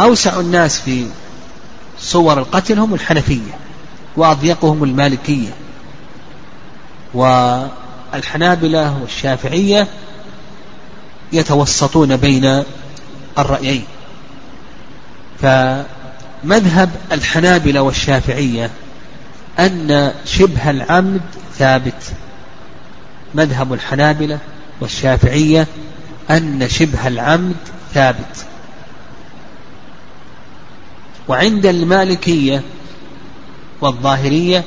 أوسع 0.00 0.40
الناس 0.40 0.80
في 0.80 1.06
صور 1.98 2.38
القتل 2.38 2.78
هم 2.78 2.94
الحنفية 2.94 3.52
وأضيقهم 4.16 4.84
المالكية 4.84 5.50
والحنابلة 7.14 8.98
والشافعية 9.02 9.88
يتوسطون 11.32 12.16
بين 12.16 12.62
الرأيين. 13.38 13.84
فمذهب 15.42 16.90
الحنابلة 17.12 17.82
والشافعية 17.82 18.70
أن 19.58 20.12
شبه 20.24 20.70
العمد 20.70 21.20
ثابت. 21.58 22.02
مذهب 23.34 23.72
الحنابلة 23.72 24.38
والشافعية 24.80 25.66
أن 26.30 26.68
شبه 26.68 27.06
العمد 27.06 27.56
ثابت. 27.94 28.46
وعند 31.30 31.66
المالكية 31.66 32.62
والظاهرية 33.80 34.64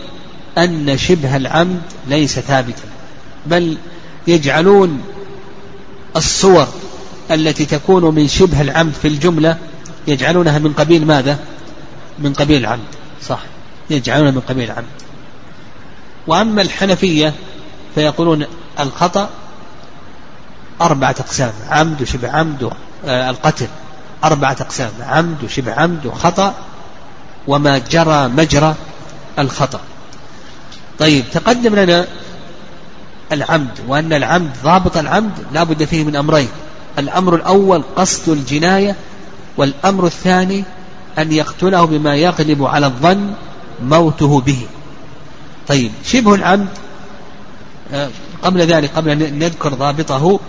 أن 0.57 0.97
شبه 0.97 1.35
العمد 1.35 1.81
ليس 2.07 2.39
ثابتا 2.39 2.83
بل 3.45 3.77
يجعلون 4.27 5.01
الصور 6.15 6.67
التي 7.31 7.65
تكون 7.65 8.15
من 8.15 8.27
شبه 8.27 8.61
العمد 8.61 8.93
في 9.01 9.07
الجملة 9.07 9.57
يجعلونها 10.07 10.59
من 10.59 10.73
قبيل 10.73 11.05
ماذا؟ 11.05 11.39
من 12.19 12.33
قبيل 12.33 12.61
العمد 12.61 12.87
صح 13.27 13.39
يجعلونها 13.89 14.31
من 14.31 14.41
قبيل 14.41 14.63
العمد. 14.63 14.85
وأما 16.27 16.61
الحنفية 16.61 17.33
فيقولون 17.95 18.45
الخطأ 18.79 19.29
أربعة 20.81 21.15
أقسام 21.19 21.53
عمد 21.69 22.01
وشبه 22.01 22.31
عمد 22.31 22.69
آه، 23.05 23.29
القتل. 23.29 23.67
أربعة 24.23 24.57
أقسام 24.61 24.91
عمد 25.01 25.43
وشبه 25.43 25.73
عمد 25.73 26.05
وخطأ 26.05 26.53
وما 27.47 27.77
جرى 27.77 28.27
مجرى 28.27 28.75
الخطأ. 29.39 29.79
طيب 30.99 31.25
تقدم 31.31 31.75
لنا 31.75 32.07
العمد 33.31 33.79
وأن 33.87 34.13
العمد 34.13 34.51
ضابط 34.63 34.97
العمد 34.97 35.31
لا 35.53 35.63
بد 35.63 35.83
فيه 35.83 36.03
من 36.03 36.15
أمرين. 36.15 36.49
الأمر 36.99 37.35
الأول 37.35 37.83
قصد 37.95 38.29
الجناية 38.29 38.95
والأمر 39.57 40.05
الثاني 40.05 40.63
أن 41.17 41.31
يقتله 41.31 41.85
بما 41.85 42.15
يغلب 42.15 42.63
على 42.63 42.85
الظن 42.85 43.33
موته 43.83 44.41
به. 44.41 44.59
طيب 45.67 45.91
شبه 46.05 46.35
العمد 46.35 46.67
آه، 47.93 48.09
قبل 48.43 48.61
ذلك 48.61 48.91
قبل 48.95 49.09
أن 49.09 49.39
نذكر 49.39 49.73
ضابطه 49.73 50.39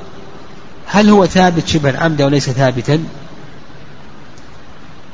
هل 0.87 1.11
هو 1.11 1.27
ثابت 1.27 1.69
شبه 1.69 1.91
العمد 1.91 2.21
أو 2.21 2.29
ليس 2.29 2.51
ثابتا؟ 2.51 3.05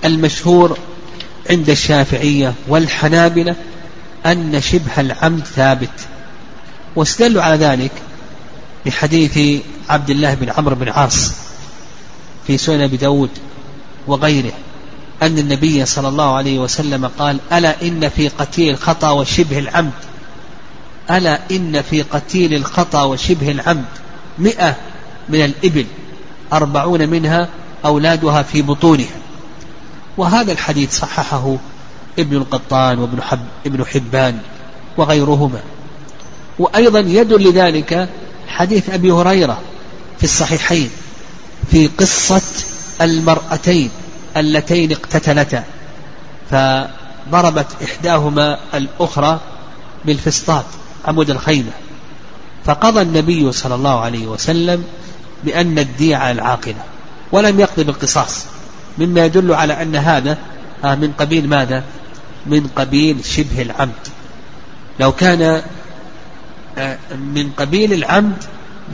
المشهور 0.04 0.78
عند 1.50 1.70
الشافعية 1.70 2.54
والحنابلة 2.68 3.56
أن 4.26 4.60
شبه 4.60 5.00
العمد 5.00 5.44
ثابت. 5.44 5.90
واستدلوا 6.96 7.42
على 7.42 7.56
ذلك؟ 7.56 7.90
بحديث 8.86 9.62
عبد 9.88 10.10
الله 10.10 10.34
بن 10.34 10.50
عمرو 10.50 10.74
بن 10.74 10.88
عاص 10.88 11.32
في 12.46 12.58
سنن 12.58 12.80
أبي 12.80 12.96
داود 12.96 13.30
وغيره 14.06 14.52
أن 15.22 15.38
النبي 15.38 15.86
صلى 15.86 16.08
الله 16.08 16.34
عليه 16.34 16.58
وسلم 16.58 17.06
قال 17.06 17.38
ألا 17.52 17.82
إن 17.82 18.08
في 18.08 18.28
قتيل 18.28 18.74
الخطأ 18.74 19.10
وشبه 19.10 19.58
العمد؟ 19.58 19.92
ألا 21.10 21.40
إن 21.50 21.82
في 21.82 22.02
قتيل 22.02 22.54
الخطأ 22.54 23.02
وشبه 23.02 23.50
العمد؟ 23.50 23.84
مئة 24.38 24.76
من 25.28 25.44
الإبل 25.44 25.86
أربعون 26.52 27.08
منها 27.08 27.48
أولادها 27.84 28.42
في 28.42 28.62
بطونها. 28.62 29.19
وهذا 30.16 30.52
الحديث 30.52 30.98
صححه 30.98 31.56
ابن 32.18 32.36
القطان 32.36 32.98
وابن 32.98 33.22
حب 33.22 33.40
ابن 33.66 33.84
حبان 33.84 34.38
وغيرهما. 34.96 35.60
وأيضا 36.58 36.98
يدل 36.98 37.48
لذلك 37.50 38.08
حديث 38.48 38.90
أبي 38.90 39.10
هريرة 39.10 39.60
في 40.18 40.24
الصحيحين 40.24 40.90
في 41.70 41.86
قصة 41.86 42.42
المرأتين 43.00 43.90
اللتين 44.36 44.92
اقتتلتا 44.92 45.64
فضربت 46.50 47.66
إحداهما 47.84 48.58
الأخرى 48.74 49.40
بالفسطاط 50.04 50.64
عمود 51.04 51.30
الخيمة. 51.30 51.72
فقضى 52.64 53.02
النبي 53.02 53.52
صلى 53.52 53.74
الله 53.74 54.00
عليه 54.00 54.26
وسلم 54.26 54.84
بأن 55.44 55.78
الديع 55.78 56.30
العاقلة 56.30 56.82
ولم 57.32 57.60
يقضي 57.60 57.84
بالقصاص. 57.84 58.44
مما 58.98 59.24
يدل 59.24 59.54
على 59.54 59.82
أن 59.82 59.96
هذا 59.96 60.38
آه، 60.84 60.94
من 60.94 61.12
قبيل 61.12 61.48
ماذا؟ 61.48 61.84
من 62.46 62.66
قبيل 62.76 63.24
شبه 63.24 63.62
العمد. 63.62 64.08
لو 65.00 65.12
كان 65.12 65.62
آه، 66.78 66.98
من 67.10 67.50
قبيل 67.56 67.92
العمد 67.92 68.44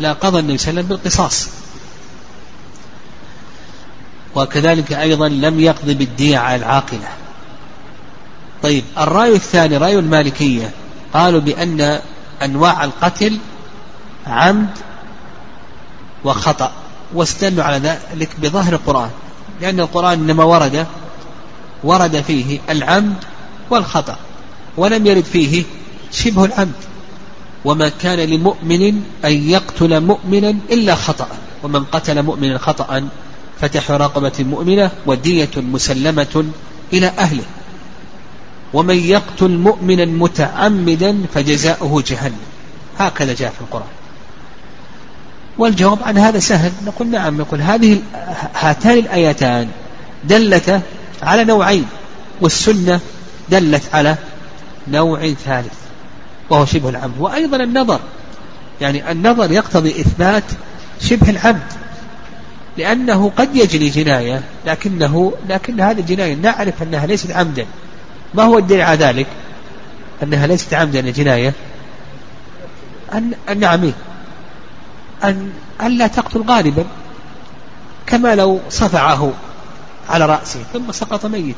لا 0.01 0.13
قضى 0.13 0.39
النبي 0.39 0.59
صلى 0.59 0.71
الله 0.71 0.83
عليه 0.83 0.89
وسلم 0.89 0.97
بالقصاص. 0.97 1.49
وكذلك 4.35 4.93
أيضا 4.93 5.29
لم 5.29 5.61
يقضي 5.61 5.95
بالديعة 5.95 6.57
العاقلة. 6.57 7.09
طيب 8.63 8.85
الرأي 8.99 9.35
الثاني 9.35 9.77
رأي 9.77 9.99
المالكية 9.99 10.71
قالوا 11.15 11.41
بأن 11.41 12.01
أنواع 12.43 12.85
القتل 12.85 13.39
عمد 14.27 14.71
وخطأ 16.25 16.73
واستدلوا 17.15 17.65
على 17.65 17.79
ذلك 17.79 18.31
بظاهر 18.41 18.73
القرآن. 18.73 19.11
لأن 19.61 19.81
القرآن 19.81 20.19
إنما 20.19 20.45
ورد 20.45 20.87
ورد 21.85 22.21
فيه 22.21 22.59
العمد 22.71 23.17
والخطأ 23.71 24.17
ولم 24.77 25.07
يرد 25.07 25.25
فيه 25.25 25.63
شبه 26.13 26.45
العمد. 26.45 26.73
وما 27.65 27.89
كان 27.89 28.19
لمؤمن 28.19 29.03
أن 29.25 29.51
يقتل 29.51 30.01
مؤمنا 30.01 30.51
إلا 30.71 30.95
خطأ 30.95 31.29
ومن 31.63 31.85
قتل 31.85 32.23
مؤمنا 32.23 32.59
خطأ 32.59 33.09
فتح 33.61 33.91
رقبة 33.91 34.33
مؤمنة 34.39 34.91
ودية 35.07 35.51
مسلمة 35.57 36.45
إلى 36.93 37.07
أهله. 37.07 37.45
ومن 38.73 38.97
يقتل 38.97 39.51
مؤمنا 39.51 40.05
متعمدا 40.05 41.23
فجزاؤه 41.35 42.03
جهنم. 42.07 42.39
هكذا 42.99 43.35
جاء 43.35 43.51
في 43.51 43.61
القرآن. 43.61 43.96
والجواب 45.59 45.99
عن 46.03 46.19
هذا 46.19 46.39
سهل. 46.39 46.73
نقول 46.87 47.09
نعم 47.09 47.39
نقول 47.39 47.61
هذه 47.61 48.03
هاتان 48.55 48.99
الآيتان 48.99 49.69
دلتا 50.25 50.83
على 51.23 51.45
نوعين 51.45 51.87
والسنة 52.41 53.01
دلت 53.49 53.83
على 53.95 54.17
نوع 54.89 55.33
ثالث 55.45 55.75
وهو 56.51 56.65
شبه 56.65 56.89
العمد. 56.89 57.15
وأيضا 57.19 57.57
النظر 57.57 58.01
يعني 58.81 59.13
النظر 59.13 59.53
يقتضي 59.53 60.01
إثبات 60.01 60.45
شبه 61.01 61.31
العمد 61.31 61.73
لأنه 62.79 63.33
قد 63.37 63.57
يجري 63.57 63.89
جناية 63.89 64.43
لكنه 64.67 65.33
لكن 65.49 65.81
هذه 65.81 66.01
الجناية 66.01 66.35
نعرف 66.35 66.83
أنها 66.83 67.07
ليست 67.07 67.31
عمدا. 67.31 67.67
ما 68.35 68.43
هو 68.43 68.59
الدليل 68.59 68.81
على 68.81 69.05
ذلك؟ 69.05 69.27
أنها 70.23 70.47
ليست 70.47 70.75
عمدا 70.75 71.01
جناية 71.01 71.53
أن 73.13 73.33
النعمين 73.51 73.95
أن 75.25 75.53
ألا 75.83 76.07
تقتل 76.07 76.43
غالبا 76.43 76.85
كما 78.07 78.35
لو 78.35 78.61
صفعه 78.71 79.33
على 80.09 80.27
رأسه 80.27 80.63
ثم 80.73 80.93
سقط 80.93 81.27
ميت 81.27 81.57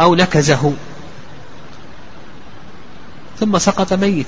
أو 0.00 0.14
نكزه 0.14 0.72
ثم 3.40 3.58
سقط 3.58 3.92
ميت. 3.92 4.26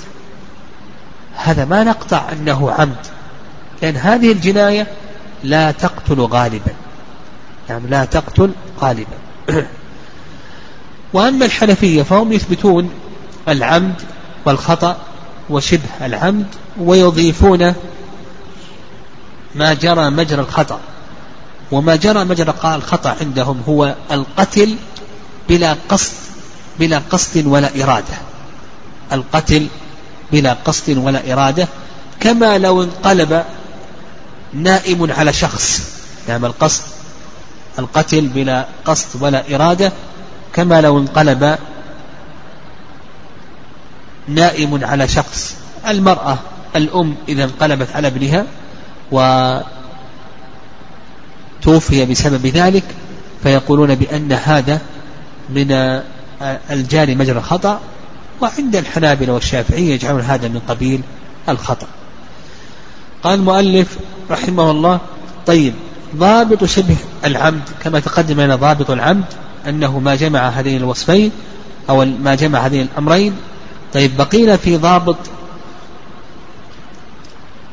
هذا 1.34 1.64
ما 1.64 1.84
نقطع 1.84 2.32
أنه 2.32 2.70
عمد 2.70 3.06
لأن 3.82 3.96
هذه 3.96 4.32
الجناية 4.32 4.86
لا 5.44 5.70
تقتل 5.70 6.20
غالبا. 6.20 6.72
يعني 7.68 7.88
لا 7.88 8.04
تقتل 8.04 8.50
غالبا. 8.80 9.18
وأما 11.12 11.46
الحنفية 11.46 12.02
فهم 12.02 12.32
يثبتون 12.32 12.90
العمد 13.48 14.02
والخطأ 14.44 14.96
وشبه 15.50 15.88
العمد 16.02 16.46
ويضيفون 16.80 17.74
ما 19.54 19.74
جرى 19.74 20.10
مجرى 20.10 20.40
الخطأ. 20.40 20.80
وما 21.72 21.96
جرى 21.96 22.24
مجرى 22.24 22.54
الخطأ 22.64 23.16
عندهم 23.20 23.62
هو 23.68 23.94
القتل 24.10 24.76
بلا 25.48 25.76
قصد 25.88 26.12
بلا 26.78 27.02
قصد 27.10 27.46
ولا 27.46 27.82
إرادة. 27.82 28.14
القتل 29.12 29.66
بلا 30.32 30.56
قصد 30.64 30.98
ولا 30.98 31.32
إرادة. 31.32 31.68
كما 32.20 32.58
لو 32.58 32.82
انقلب 32.82 33.44
نائم 34.52 35.12
على 35.12 35.32
شخص 35.32 35.92
يعني 36.28 36.46
القصد 36.46 36.82
القتل 37.78 38.26
بلا 38.26 38.66
قصد 38.84 39.22
ولا 39.22 39.54
إرادة. 39.54 39.92
كما 40.52 40.80
لو 40.80 40.98
انقلب 40.98 41.58
نائم 44.28 44.84
على 44.84 45.08
شخص. 45.08 45.56
المرأة 45.88 46.38
الأم 46.76 47.14
إذا 47.28 47.44
انقلبت 47.44 47.88
على 47.94 48.08
ابنها 48.08 48.44
وتوفي 51.62 52.04
بسبب 52.04 52.46
ذلك 52.46 52.84
فيقولون 53.42 53.94
بأن 53.94 54.32
هذا 54.32 54.80
من 55.48 56.00
الجاري 56.70 57.14
مجرى 57.14 57.38
الخطأ 57.38 57.80
وعند 58.40 58.76
الحنابلة 58.76 59.32
والشافعية 59.32 59.94
يجعلون 59.94 60.20
هذا 60.20 60.48
من 60.48 60.60
قبيل 60.68 61.00
الخطأ. 61.48 61.86
قال 63.22 63.34
المؤلف 63.34 63.98
رحمه 64.30 64.70
الله 64.70 65.00
طيب 65.46 65.74
ضابط 66.16 66.64
شبه 66.64 66.96
العمد 67.24 67.62
كما 67.84 68.00
تقدم 68.00 68.40
لنا 68.40 68.56
ضابط 68.56 68.90
العمد 68.90 69.24
أنه 69.68 69.98
ما 69.98 70.14
جمع 70.14 70.48
هذين 70.48 70.76
الوصفين 70.76 71.30
أو 71.90 72.04
ما 72.04 72.34
جمع 72.34 72.58
هذين 72.58 72.82
الأمرين 72.92 73.32
طيب 73.96 74.16
بقينا 74.16 74.56
في 74.56 74.76
ضابط 74.76 75.16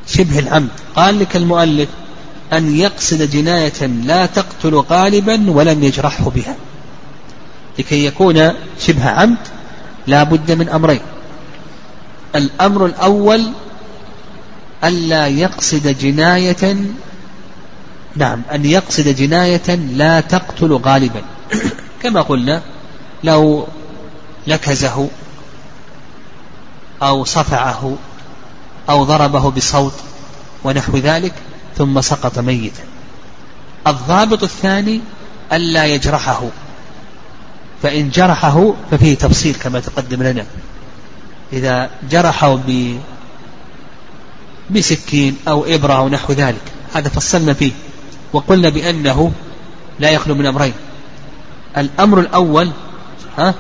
شبه 0.08 0.40
العمد 0.40 0.70
قال 0.96 1.20
لك 1.20 1.36
المؤلف 1.36 1.90
أن 2.54 2.76
يقصد 2.76 3.22
جناية 3.22 3.86
لا 3.86 4.26
تقتل 4.26 4.76
غالبا 4.76 5.52
ولم 5.52 5.84
يجرحه 5.84 6.30
بها. 6.30 6.56
لكي 7.80 8.06
يكون 8.06 8.52
شبه 8.80 9.10
عمد 9.10 9.38
لا 10.08 10.24
بد 10.24 10.52
من 10.52 10.70
أمرين. 10.70 11.00
الأمر 12.36 12.86
الأول 12.86 13.44
ألا 14.84 15.28
يقصد 15.28 15.88
جناية 15.88 16.76
نعم 18.16 18.42
أن 18.54 18.66
يقصد 18.66 19.08
جناية 19.08 19.76
لا 19.76 20.22
تقتل 20.22 20.74
غالبا. 20.74 21.22
كما 22.04 22.22
قلنا 22.22 22.62
لو 23.24 23.68
لكزه 24.48 25.10
أو 27.04 27.26
صفعه 27.26 27.96
أو 28.90 29.04
ضربه 29.04 29.52
بصوت 29.52 29.94
ونحو 30.64 30.98
ذلك 30.98 31.34
ثم 31.78 32.02
سقط 32.02 32.40
ميتا. 32.40 32.84
الضابط 33.88 34.44
الثاني 34.44 35.02
ألا 35.54 35.86
يجرحه. 35.86 36.42
فإن 37.84 38.10
جرحه 38.10 38.74
ففيه 38.92 39.16
تفصيل 39.16 39.56
كما 39.56 39.80
تقدم 39.80 40.24
لنا. 40.24 40.46
إذا 41.54 41.90
جرحه 42.12 42.56
ب 42.56 42.98
بسكين 44.70 45.38
أو 45.48 45.66
إبرة 45.66 45.94
أو 45.94 46.10
نحو 46.10 46.34
ذلك 46.34 46.62
هذا 46.94 47.10
فصلنا 47.10 47.54
فيه. 47.54 47.72
وقلنا 48.34 48.70
بأنه 48.70 49.32
لا 50.00 50.10
يخلو 50.10 50.36
من 50.36 50.46
أمرين. 50.46 50.74
الأمر 51.78 52.20
الأول 52.20 52.72
ها 53.38 53.54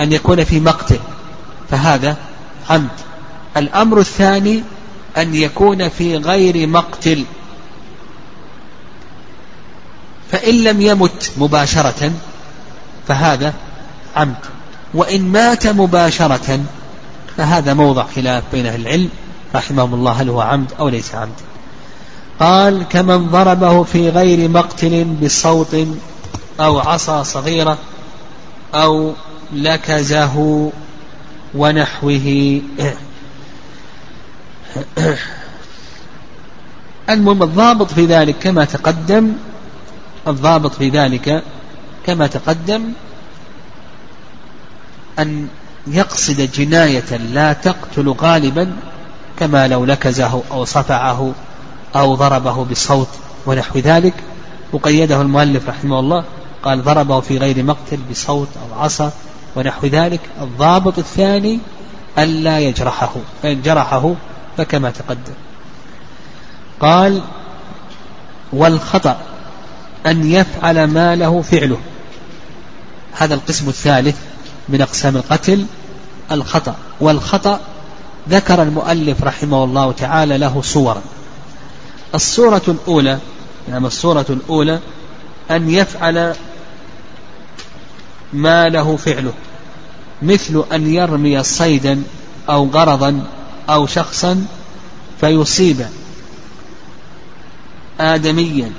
أن 0.00 0.12
يكون 0.12 0.44
في 0.44 0.60
مقتل. 0.60 0.98
فهذا 1.70 2.16
عمد 2.70 2.88
الأمر 3.56 3.98
الثاني 3.98 4.62
أن 5.16 5.34
يكون 5.34 5.88
في 5.88 6.16
غير 6.16 6.66
مقتل. 6.66 7.24
فإن 10.32 10.54
لم 10.64 10.80
يمت 10.80 11.32
مباشرة 11.36 12.12
فهذا 13.08 13.54
عمد 14.16 14.36
وإن 14.94 15.22
مات 15.22 15.66
مباشرة 15.66 16.60
فهذا 17.36 17.74
موضع 17.74 18.04
خلاف 18.16 18.42
بين 18.52 18.66
أهل 18.66 18.80
العلم. 18.80 19.10
رحمهم 19.54 19.94
الله 19.94 20.12
هل 20.12 20.28
هو 20.28 20.40
عمد 20.40 20.72
أو 20.80 20.88
ليس 20.88 21.14
عمد 21.14 21.40
قال 22.40 22.84
كمن 22.88 23.26
ضربه 23.26 23.82
في 23.82 24.08
غير 24.08 24.48
مقتل 24.48 25.04
بصوت 25.04 25.76
أو 26.60 26.78
عصا 26.78 27.22
صغيرة 27.22 27.78
أو 28.74 29.12
لكزه 29.52 30.70
ونحوه. 31.56 32.60
المهم 37.10 37.42
الضابط 37.42 37.92
في 37.92 38.06
ذلك 38.06 38.38
كما 38.38 38.64
تقدم 38.64 39.32
الضابط 40.28 40.74
في 40.74 40.88
ذلك 40.88 41.42
كما 42.06 42.26
تقدم 42.26 42.92
أن 45.18 45.48
يقصد 45.86 46.40
جناية 46.40 47.16
لا 47.16 47.52
تقتل 47.52 48.08
غالبا 48.08 48.76
كما 49.38 49.68
لو 49.68 49.84
لكزه 49.84 50.42
أو 50.50 50.64
صفعه 50.64 51.32
أو 51.96 52.14
ضربه 52.14 52.64
بصوت 52.64 53.08
ونحو 53.46 53.78
ذلك. 53.78 54.14
وقيده 54.72 55.20
المؤلف 55.20 55.68
رحمه 55.68 56.00
الله 56.00 56.24
قال 56.62 56.82
ضربه 56.82 57.20
في 57.20 57.38
غير 57.38 57.62
مقتل 57.62 57.98
بصوت 58.10 58.48
أو 58.56 58.82
عصا 58.82 59.12
ونحو 59.56 59.86
ذلك 59.86 60.20
الضابط 60.42 60.98
الثاني 60.98 61.58
ألا 62.18 62.60
يجرحه 62.60 63.12
فإن 63.42 63.62
جرحه 63.62 64.14
فكما 64.56 64.90
تقدم. 64.90 65.34
قال 66.80 67.20
والخطأ 68.52 69.20
أن 70.06 70.30
يفعل 70.30 70.84
ما 70.84 71.16
له 71.16 71.42
فعله. 71.42 71.78
هذا 73.12 73.34
القسم 73.34 73.68
الثالث 73.68 74.16
من 74.68 74.80
أقسام 74.80 75.16
القتل 75.16 75.66
الخطأ. 76.32 76.74
والخطأ 77.00 77.60
ذكر 78.28 78.62
المؤلف 78.62 79.24
رحمه 79.24 79.64
الله 79.64 79.92
تعالى 79.92 80.38
له 80.38 80.62
صورا. 80.62 81.02
الصورة 82.14 82.62
الأولى 82.68 83.18
نعم 83.68 83.86
الصورة 83.86 84.26
الأولى 84.30 84.80
أن 85.50 85.70
يفعل 85.70 86.34
ما 88.32 88.68
له 88.68 88.96
فعله. 88.96 89.32
مثل 90.22 90.64
أن 90.72 90.94
يرمي 90.94 91.42
صيدا 91.42 92.02
أو 92.48 92.68
غرضا 92.68 93.26
أو 93.68 93.86
شخصا 93.86 94.46
فيصيب 95.20 95.86
آدميا. 98.00 98.72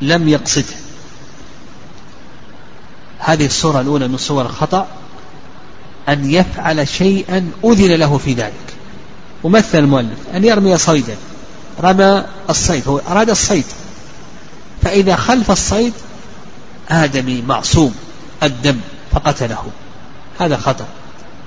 لم 0.00 0.28
يقصده. 0.28 0.76
هذه 3.18 3.46
الصورة 3.46 3.80
الأولى 3.80 4.08
من 4.08 4.16
صور 4.16 4.46
الخطأ. 4.46 4.86
أن 6.08 6.30
يفعل 6.30 6.88
شيئا 6.88 7.50
أذن 7.64 7.94
له 7.94 8.18
في 8.18 8.34
ذلك. 8.34 8.74
ومثل 9.42 9.78
المؤلف 9.78 10.18
أن 10.34 10.44
يرمي 10.44 10.78
صيدا. 10.78 11.16
رمى 11.80 12.24
الصيد 12.50 12.88
هو 12.88 12.98
أراد 12.98 13.30
الصيد. 13.30 13.64
فإذا 14.82 15.16
خلف 15.16 15.50
الصيد 15.50 15.92
آدمي 16.90 17.42
معصوم 17.42 17.94
الدم 18.42 18.80
فقتله. 19.12 19.64
هذا 20.40 20.56
خطأ. 20.56 20.86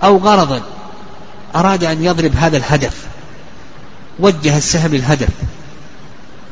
أو 0.04 0.18
غرضا 0.18 0.62
أراد 1.56 1.84
أن 1.84 2.04
يضرب 2.04 2.36
هذا 2.36 2.58
الهدف. 2.58 2.98
وجه 4.20 4.58
السهم 4.58 4.96
للهدف. 4.96 5.30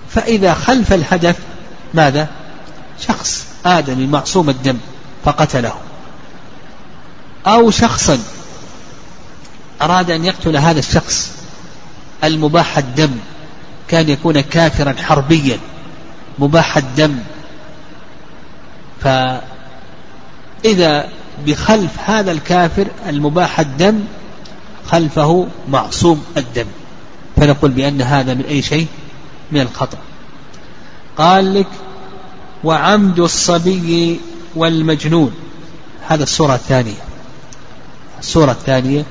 فإذا 0.10 0.54
خلف 0.54 0.94
الهدف 0.94 1.36
ماذا؟ 1.94 2.28
شخص 3.08 3.46
آدمي 3.66 4.08
معصوم 4.08 4.50
الدم 4.50 4.78
فقتله. 5.26 5.74
أو 7.48 7.72
شخصا 7.72 8.20
أراد 9.82 10.12
أن 10.12 10.26
يقتل 10.26 10.58
هذا 10.58 10.80
الشخص. 10.80 11.32
المباح 12.24 12.78
الدم 12.78 13.12
كان 13.88 14.10
يكون 14.10 14.42
كافرا 14.42 14.96
حربيا. 15.02 15.58
مباح 16.40 16.78
الدم 16.78 17.20
فإذا 19.02 21.10
بخلف 21.46 21.92
هذا 22.06 22.32
الكافر 22.32 22.88
المباح 23.08 23.60
الدم 23.60 24.00
خلفه 24.88 25.48
معصوم 25.70 26.26
الدم. 26.38 26.66
فنقول 27.36 27.72
بأن 27.72 28.02
هذا 28.02 28.34
من 28.34 28.46
أي 28.46 28.62
شيء؟ 28.62 28.88
من 29.52 29.62
الخطأ. 29.62 29.98
قال 31.18 31.54
لك 31.54 31.68
وعمد 32.64 33.20
الصبي 33.20 34.20
والمجنون. 34.56 35.34
هذا 36.08 36.24
الصورة 36.24 36.56
الثانية. 36.56 37.02
الصورة 38.20 38.52
الثانية 38.52 39.06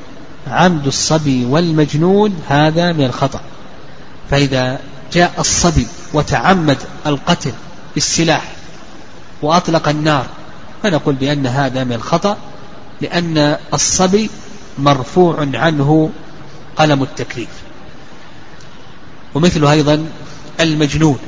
عمد 0.51 0.87
الصبي 0.87 1.45
والمجنون 1.45 2.43
هذا 2.49 2.93
من 2.93 3.05
الخطأ. 3.05 3.41
فإذا 4.31 4.79
جاء 5.13 5.33
الصبي 5.39 5.87
وتعمد 6.13 6.79
القتل 7.07 7.53
بالسلاح 7.95 8.58
وأطلق 9.43 9.89
النار. 9.89 10.27
فنقول 10.83 11.15
بأن 11.15 11.47
هذا 11.47 11.85
من 11.85 11.93
الخطأ 11.93 12.37
لأن 13.01 13.57
الصبي 13.75 14.31
مرفوع 14.79 15.47
عنه 15.55 16.11
قلم 16.77 17.03
التكليف. 17.03 17.49
ومثله 19.35 19.73
أيضا 19.73 20.07
المجنون. 20.61 21.19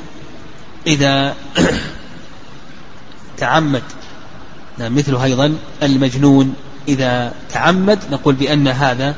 إذا 0.87 1.35
تعمد 3.37 3.83
مثله 4.79 5.23
أيضا 5.23 5.57
المجنون. 5.83 6.55
إذا 6.87 7.33
تعمد 7.53 7.99
نقول 8.11 8.35
بأن 8.35 8.67
هذا 8.67 9.15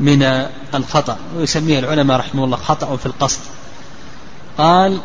من 0.00 0.46
الخطأ. 0.74 1.18
ويسميه 1.36 1.78
العلماء 1.78 2.18
رحمه 2.18 2.44
الله 2.44 2.56
خطأ 2.56 2.96
في 2.96 3.06
القصد. 3.06 3.40
قال 4.58 5.00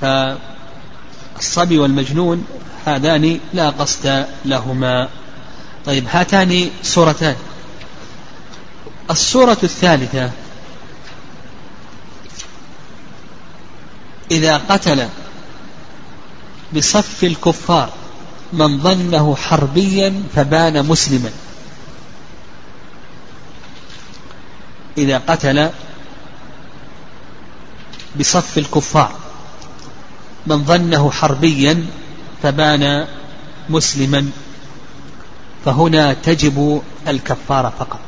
فالصبي 0.00 1.78
والمجنون 1.78 2.46
هذان 2.86 3.40
لا 3.54 3.70
قصد 3.70 4.26
لهما. 4.44 5.08
طيب 5.86 6.06
هاتان 6.10 6.70
صورتان. 6.82 7.36
الصورة 9.10 9.58
الثالثة. 9.62 10.30
إذا 14.30 14.56
قتل 14.56 15.08
بصف 16.76 17.24
الكفار 17.24 17.92
من 18.52 18.78
ظنه 18.80 19.36
حربيا 19.36 20.22
فبان 20.36 20.86
مسلما. 20.86 21.30
إذا 24.98 25.18
قتل 25.18 25.70
بصف 28.18 28.58
الكفار. 28.58 29.27
من 30.48 30.64
ظنه 30.64 31.10
حربيا 31.10 31.86
فبان 32.42 33.06
مسلما 33.68 34.30
فهنا 35.64 36.12
تجب 36.12 36.82
الكفارة 37.08 37.72
فقط. 37.78 38.00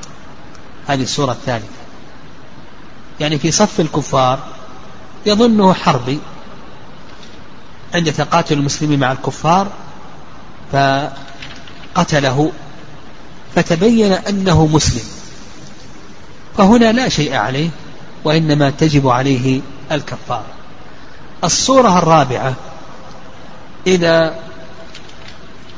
هذه 0.86 1.02
الصورة 1.02 1.32
الثالثة. 1.32 1.80
يعني 3.20 3.38
في 3.38 3.50
صف 3.50 3.80
الكفار 3.80 4.38
يظنه 5.26 5.72
حربي. 5.72 6.18
عند 7.94 8.12
تقاتل 8.12 8.58
المسلمين 8.58 9.00
مع 9.00 9.12
الكفار 9.12 9.68
فقتله 10.72 12.52
فتبين 13.54 14.12
أنه 14.12 14.66
مسلم. 14.66 15.04
فهنا 16.58 16.92
لا 16.92 17.08
شيء 17.08 17.34
عليه 17.34 17.70
وإنما 18.24 18.70
تجب 18.70 19.08
عليه 19.08 19.60
الكفارة 19.92 20.59
الصورة 21.44 21.98
الرابعة. 21.98 22.54
إذا 23.86 24.34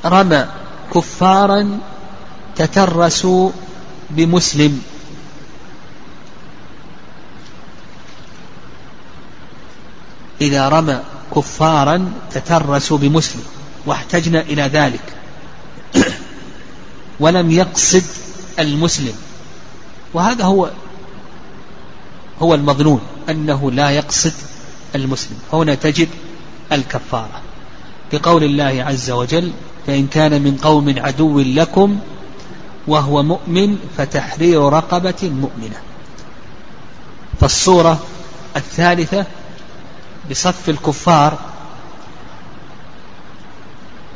رمى 0.04 0.46
كفارا 0.94 1.78
تترسوا 2.56 3.50
بمسلم. 4.10 4.82
إذا 10.40 10.68
رمى 10.68 11.00
كفارا 11.34 12.12
تترسوا 12.30 12.98
بمسلم. 12.98 13.44
واحتجنا 13.86 14.40
إلى 14.40 14.62
ذلك. 14.62 15.16
ولم 17.20 17.50
يقصد 17.50 18.04
المسلم. 18.58 19.14
وهذا 20.14 20.44
هو 20.44 20.70
هو 22.42 22.54
المظنون 22.54 23.00
أنه 23.28 23.70
لا 23.70 23.90
يقصد 23.90 24.32
المسلم. 24.94 25.38
هنا 25.52 25.74
تجب 25.74 26.08
الكفارة. 26.72 27.40
بقول 28.12 28.44
الله 28.44 28.84
عز 28.88 29.10
وجل 29.10 29.52
فإن 29.86 30.06
كان 30.06 30.42
من 30.42 30.56
قوم 30.56 30.94
عدو 30.98 31.40
لكم 31.40 31.98
وهو 32.86 33.22
مؤمن 33.22 33.78
فتحرير 33.96 34.60
رقبة 34.60 35.14
مؤمنة. 35.22 35.76
فالصورة 37.40 38.00
الثالثة 38.56 39.26
بصف 40.30 40.68
الكفار 40.68 41.38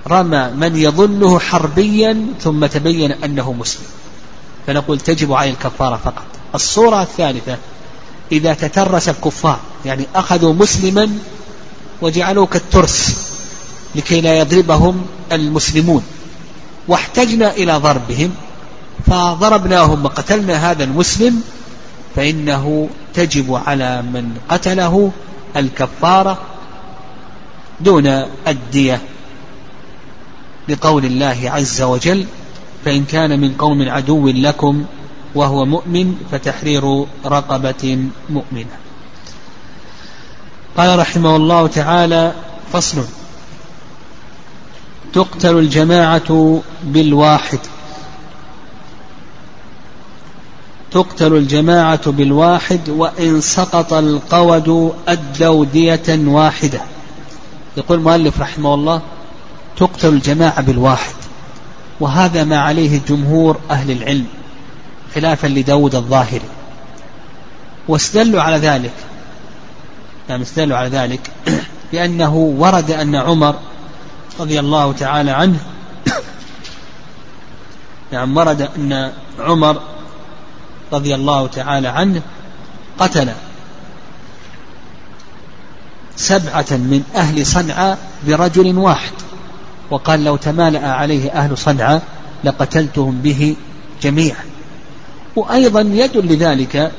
رمى 0.08 0.50
من 0.56 0.76
يظنه 0.76 1.38
حربيا 1.38 2.26
ثم 2.40 2.66
تبين 2.66 3.12
أنه 3.12 3.52
مسلم. 3.52 3.86
فنقول 4.66 5.00
تجب 5.00 5.32
عليه 5.32 5.50
الكفارة 5.50 5.96
فقط. 5.96 6.24
الصورة 6.54 7.02
الثالثة 7.02 7.58
إذا 8.32 8.54
تترس 8.54 9.08
الكفار 9.08 9.60
يعني 9.84 10.06
أخذوا 10.14 10.52
مسلما 10.52 11.10
وجعلوه 12.02 12.46
كالترس 12.46 13.16
لكي 13.94 14.20
لا 14.20 14.38
يضربهم 14.38 15.06
المسلمون. 15.32 16.02
واحتجنا 16.88 17.50
إلى 17.50 17.72
ضربهم 17.76 18.34
فضربناهم 19.06 20.04
وقتلنا 20.04 20.70
هذا 20.70 20.84
المسلم 20.84 21.42
فإنه 22.16 22.88
تجب 23.14 23.54
على 23.54 24.02
من 24.02 24.36
قتله 24.48 25.12
الكفارة 25.56 26.38
دون 27.80 28.06
الدية. 28.48 29.00
لقول 30.68 31.04
الله 31.04 31.38
عز 31.44 31.82
وجل 31.82 32.26
فإن 32.84 33.04
كان 33.04 33.40
من 33.40 33.52
قوم 33.52 33.88
عدو 33.88 34.28
لكم 34.28 34.84
وهو 35.36 35.64
مؤمن 35.64 36.16
فتحرير 36.32 37.06
رقبة 37.24 38.08
مؤمنة. 38.30 38.76
قال 40.76 40.98
رحمه 40.98 41.36
الله 41.36 41.66
تعالى 41.66 42.32
فصل. 42.72 43.04
تقتل 45.12 45.58
الجماعة 45.58 46.62
بالواحد. 46.82 47.58
تقتل 50.90 51.32
الجماعة 51.36 52.10
بالواحد 52.10 52.88
وإن 52.88 53.40
سقط 53.40 53.92
القود 53.92 54.94
أدوا 55.08 55.64
دية 55.64 56.08
واحدة. 56.08 56.80
يقول 57.76 57.98
المؤلف 57.98 58.40
رحمه 58.40 58.74
الله 58.74 59.02
تقتل 59.76 60.08
الجماعة 60.08 60.60
بالواحد. 60.60 61.14
وهذا 62.00 62.44
ما 62.44 62.58
عليه 62.58 63.00
جمهور 63.08 63.60
أهل 63.70 63.90
العلم. 63.90 64.26
خلافا 65.16 65.46
لداود 65.46 65.94
الظاهري. 65.94 66.48
واستدلوا 67.88 68.42
على 68.42 68.56
ذلك. 68.56 68.92
نعم 70.28 70.40
استدلوا 70.40 70.76
على 70.76 70.88
ذلك. 70.88 71.20
بأنه 71.92 72.34
ورد 72.34 72.90
أن 72.90 73.14
عمر 73.14 73.54
رضي 74.40 74.60
الله 74.60 74.92
تعالى 74.92 75.30
عنه 75.30 75.58
نعم 78.12 78.36
ورد 78.36 78.68
أن 78.76 79.12
عمر 79.38 79.80
رضي 80.92 81.14
الله 81.14 81.46
تعالى 81.46 81.88
عنه 81.88 82.22
قتل 82.98 83.32
سبعة 86.16 86.66
من 86.70 87.02
أهل 87.14 87.46
صنعاء 87.46 87.98
برجل 88.26 88.78
واحد. 88.78 89.12
وقال 89.90 90.24
لو 90.24 90.36
تمالأ 90.36 90.92
عليه 90.92 91.30
أهل 91.30 91.58
صنعاء 91.58 92.02
لقتلتهم 92.44 93.20
به 93.20 93.56
جميعا. 94.02 94.55
وأيضا 95.36 95.80
يدل 95.80 96.34
لذلك 96.34 96.92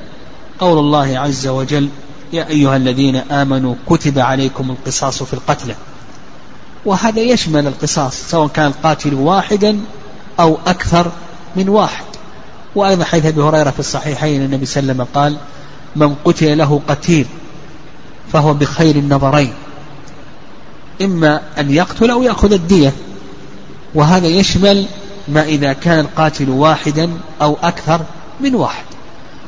قول 0.59 0.79
الله 0.79 1.19
عز 1.19 1.47
وجل 1.47 1.89
يا 2.33 2.49
أيها 2.49 2.75
الذين 2.75 3.15
آمنوا 3.15 3.75
كتب 3.89 4.19
عليكم 4.19 4.71
القصاص 4.71 5.23
في 5.23 5.33
القتلى. 5.33 5.75
وهذا 6.85 7.19
يشمل 7.21 7.67
القصاص 7.67 8.15
سواء 8.29 8.47
كان 8.47 8.65
القاتل 8.65 9.13
واحدا 9.13 9.79
أو 10.39 10.57
أكثر 10.67 11.11
من 11.55 11.69
واحد. 11.69 12.05
وأيضا 12.75 13.03
حيث 13.03 13.25
أبي 13.25 13.41
هريرة 13.41 13.69
في 13.69 13.79
الصحيحين 13.79 14.41
النبي 14.41 14.65
صلى 14.65 14.81
الله 14.81 14.93
عليه 14.93 15.03
وسلم 15.03 15.13
قال 15.21 15.37
من 15.95 16.15
قتل 16.25 16.57
له 16.57 16.81
قتيل 16.87 17.25
فهو 18.33 18.53
بخير 18.53 18.95
النظرين 18.95 19.53
إما 21.01 21.41
أن 21.59 21.71
يقتل 21.71 22.11
أو 22.11 22.23
يأخذ 22.23 22.53
الدية. 22.53 22.93
وهذا 23.95 24.27
يشمل 24.27 24.85
ما 25.27 25.43
إذا 25.43 25.73
كان 25.73 25.99
القاتل 25.99 26.49
واحدا 26.49 27.09
أو 27.41 27.57
أكثر 27.63 28.01
من 28.39 28.55
واحد. 28.55 28.85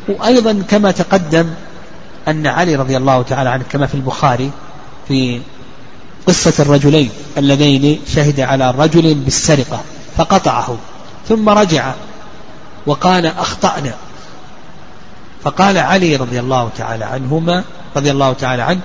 وأيضا 0.08 0.64
كما 0.70 0.92
تقدم 0.92 1.50
أن 2.28 2.48
علي 2.48 2.76
رضي 2.76 2.98
الله 2.98 3.22
تعالى 3.22 3.50
عنه 3.50 3.64
كما 3.72 3.88
في 3.88 3.96
البخاري 3.96 4.52
في 5.08 5.42
قصة 6.28 6.64
الرجلين 6.64 7.10
اللذين 7.38 8.00
شهد 8.08 8.40
على 8.40 8.72
رجل 8.72 9.16
بالسرقة 9.16 9.82
فقطعه 10.18 10.78
ثم 11.30 11.50
رجع 11.50 11.94
وقال 12.86 13.26
أخطأنا. 13.26 13.94
فقال 15.44 15.78
علي 15.78 16.16
رضي 16.16 16.40
الله 16.40 16.70
تعالى 16.78 17.06
عنهما 17.06 17.64
رضي 17.96 18.12
الله 18.12 18.34
تعالى 18.34 18.62
عنه 18.62 18.80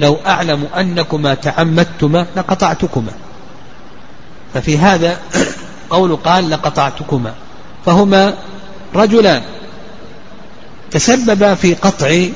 لو 0.00 0.16
أعلم 0.26 0.68
أنكما 0.76 1.34
تعمدتما 1.34 2.26
لقطعتكما. 2.36 3.12
ففي 4.54 4.78
هذا 4.78 5.18
قول 5.90 6.16
قال 6.16 6.50
لقطعتكما. 6.50 7.34
فهما 7.86 8.34
رجلان 8.94 9.42
تسببا 10.90 11.54
في 11.54 11.74
قطع 11.74 12.26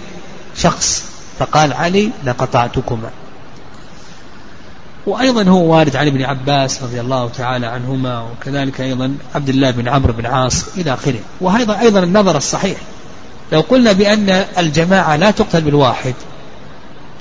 شخص 0.56 1.04
فقال 1.38 1.72
علي 1.72 2.10
لقطعتكما. 2.24 3.10
وأيضا 5.06 5.42
هو 5.50 5.74
وارد 5.74 5.96
عن 5.96 6.06
ابن 6.06 6.22
عباس 6.22 6.82
رضي 6.82 7.00
الله 7.00 7.28
تعالى 7.28 7.66
عنهما 7.66 8.22
وكذلك 8.22 8.80
أيضا 8.80 9.16
عبد 9.34 9.48
الله 9.48 9.70
بن 9.70 9.88
عمرو 9.88 10.12
بن 10.12 10.26
عاص 10.26 10.64
إلى 10.76 10.94
آخره. 10.94 11.20
وهذا 11.40 11.80
أيضا 11.80 12.00
النظر 12.00 12.36
الصحيح. 12.36 12.78
لو 13.52 13.60
قلنا 13.60 13.92
بأن 13.92 14.44
الجماعة 14.58 15.16
لا 15.16 15.30
تقتل 15.30 15.60
بالواحد 15.60 16.14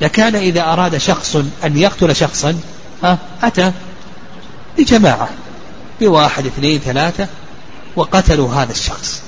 لكان 0.02 0.36
إذا 0.36 0.62
أراد 0.62 0.98
شخص 0.98 1.36
أن 1.64 1.78
يقتل 1.78 2.16
شخصا 2.16 2.56
أتى 3.44 3.72
بجماعة 4.78 5.30
بواحد 6.02 6.46
اثنين 6.46 6.80
ثلاثة 6.80 7.28
وقتلوا 7.96 8.54
هذا 8.54 8.72
الشخص. 8.72 9.22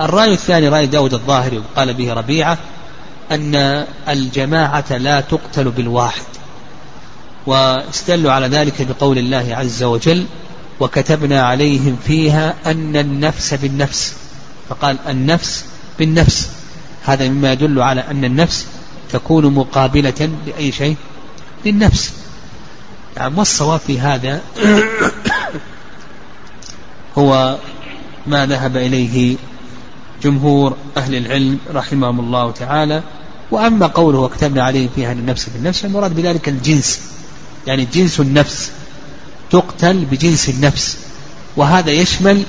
الرأي 0.00 0.32
الثاني 0.32 0.68
رأي 0.68 0.86
داود 0.86 1.14
الظاهري 1.14 1.58
وقال 1.58 1.94
به 1.94 2.12
ربيعة 2.12 2.58
أن 3.30 3.84
الجماعة 4.08 4.96
لا 4.96 5.20
تقتل 5.20 5.70
بالواحد. 5.70 6.22
واستدلوا 7.46 8.32
على 8.32 8.46
ذلك 8.46 8.82
بقول 8.82 9.18
الله 9.18 9.48
عز 9.50 9.82
وجل 9.82 10.26
وكتبنا 10.80 11.42
عليهم 11.42 11.96
فيها 12.06 12.54
أن 12.66 12.96
النفس 12.96 13.54
بالنفس 13.54 14.14
فقال 14.68 14.96
النفس 15.08 15.64
بالنفس 15.98 16.48
هذا 17.04 17.28
مما 17.28 17.52
يدل 17.52 17.82
على 17.82 18.00
أن 18.00 18.24
النفس 18.24 18.66
تكون 19.12 19.54
مقابلة 19.54 20.30
لأي 20.46 20.72
شيء؟ 20.72 20.96
للنفس. 21.64 22.12
يعني 23.16 23.34
والصواب 23.38 23.80
في 23.80 24.00
هذا 24.00 24.40
هو 27.18 27.58
ما 28.26 28.46
ذهب 28.46 28.76
إليه 28.76 29.36
جمهور 30.22 30.76
أهل 30.96 31.14
العلم 31.14 31.58
رحمهم 31.74 32.20
الله 32.20 32.50
تعالى. 32.50 33.02
وأما 33.50 33.86
قوله 33.86 34.18
وكتبنا 34.18 34.62
عليهم 34.62 34.88
فيها 34.96 35.12
النفس 35.12 35.48
بالنفس 35.48 35.84
المراد 35.84 36.16
بذلك 36.16 36.48
الجنس. 36.48 37.00
يعني 37.66 37.84
جنس 37.84 38.20
النفس 38.20 38.70
تقتل 39.50 40.04
بجنس 40.04 40.48
النفس. 40.48 40.96
وهذا 41.56 41.90
يشمل 41.90 42.42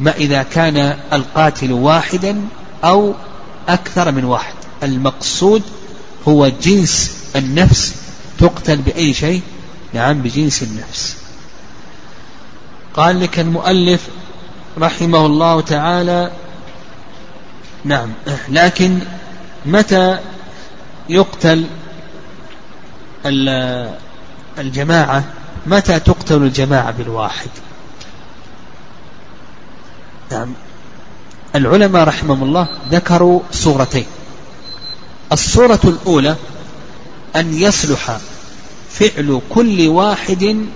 ما 0.00 0.16
إذا 0.16 0.42
كان 0.42 0.76
القاتل 1.12 1.72
واحدا 1.72 2.40
أو 2.84 3.14
أكثر 3.68 4.12
من 4.12 4.24
واحد. 4.24 4.54
المقصود 4.82 5.62
هو 6.28 6.48
جنس 6.62 7.10
النفس 7.36 7.94
تقتل 8.38 8.76
بأي 8.76 9.14
شيء؟ 9.14 9.42
نعم 9.94 10.22
بجنس 10.22 10.62
النفس. 10.62 11.16
قال 12.94 13.20
لك 13.20 13.40
المؤلف 13.40 14.08
رحمه 14.78 15.26
الله 15.26 15.60
تعالى 15.60 16.30
نعم. 17.84 18.12
لكن 18.48 18.98
متى 19.66 20.18
يقتل 21.08 21.66
الجماعة؟ 24.58 25.24
متى 25.66 26.00
تقتل 26.00 26.42
الجماعة 26.42 26.90
بالواحد؟ 26.90 27.50
نعم. 30.32 30.54
العلماء 31.54 32.04
رحمهم 32.04 32.42
الله 32.42 32.68
ذكروا 32.90 33.40
صورتين. 33.52 34.06
الصورة 35.32 35.80
الأولى 35.84 36.36
أن 37.36 37.54
يصلح 37.54 38.18
فعل 38.90 39.40
كل 39.54 39.88
واحد 39.88 40.66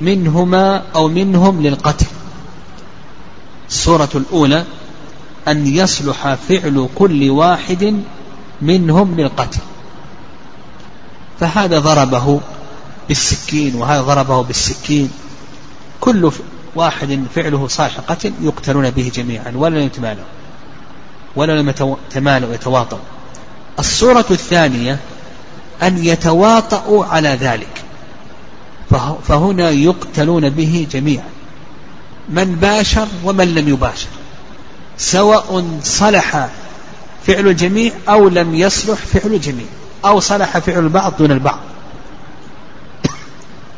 منهما 0.00 0.82
أو 0.94 1.08
منهم 1.08 1.62
للقتل. 1.62 2.06
الصورة 3.68 4.08
الأولى 4.14 4.64
أن 5.48 5.66
يصلح 5.66 6.34
فعل 6.34 6.88
كل 6.94 7.30
واحد 7.30 8.02
منهم 8.62 9.14
للقتل. 9.20 9.60
فهذا 11.40 11.78
ضربه 11.78 12.40
بالسكين 13.08 13.74
وهذا 13.74 14.02
ضربه 14.02 14.42
بالسكين. 14.42 15.10
كل 16.00 16.32
واحد 16.74 17.24
فعله 17.34 17.68
صالح 17.68 18.00
قتل 18.00 18.32
يقتلون 18.40 18.90
به 18.90 19.12
جميعا 19.14 19.52
ولا 19.54 19.80
يتمالوا 19.80 20.24
ولا 21.36 21.74
يتمالوا 22.10 22.54
يتواطوا 22.54 22.98
الصورة 23.78 24.26
الثانية 24.30 24.98
أن 25.82 26.04
يتواطؤوا 26.04 27.04
على 27.04 27.28
ذلك. 27.28 27.85
فهنا 29.28 29.70
يقتلون 29.70 30.50
به 30.50 30.86
جميعا. 30.90 31.28
من 32.28 32.54
باشر 32.54 33.08
ومن 33.24 33.54
لم 33.54 33.68
يباشر. 33.68 34.08
سواء 34.98 35.78
صلح 35.82 36.48
فعل 37.26 37.48
الجميع 37.48 37.92
أو 38.08 38.28
لم 38.28 38.54
يصلح 38.54 38.98
فعل 38.98 39.34
الجميع. 39.34 39.66
أو 40.04 40.20
صلح 40.20 40.58
فعل 40.58 40.78
البعض 40.78 41.12
دون 41.18 41.32
البعض. 41.32 41.58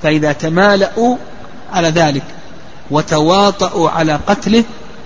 فإذا 0.02 0.32
تمالأوا 0.32 1.16
على 1.72 1.88
ذلك 1.88 2.24
وتواطؤوا 2.90 3.90
على 3.90 4.20
قتله 4.26 4.64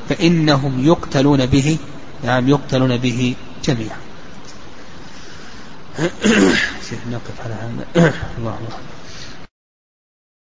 فإنهم 0.09 0.87
يقتلون 0.87 1.47
به 1.47 1.79
نعم 2.25 2.49
يقتلون 2.49 2.97
به 2.97 3.35
جميعا. 3.65 3.97
نقف 7.11 7.37
على 7.45 7.55
هذا. 7.55 7.85
الله 8.39 8.57
الله 8.59 8.79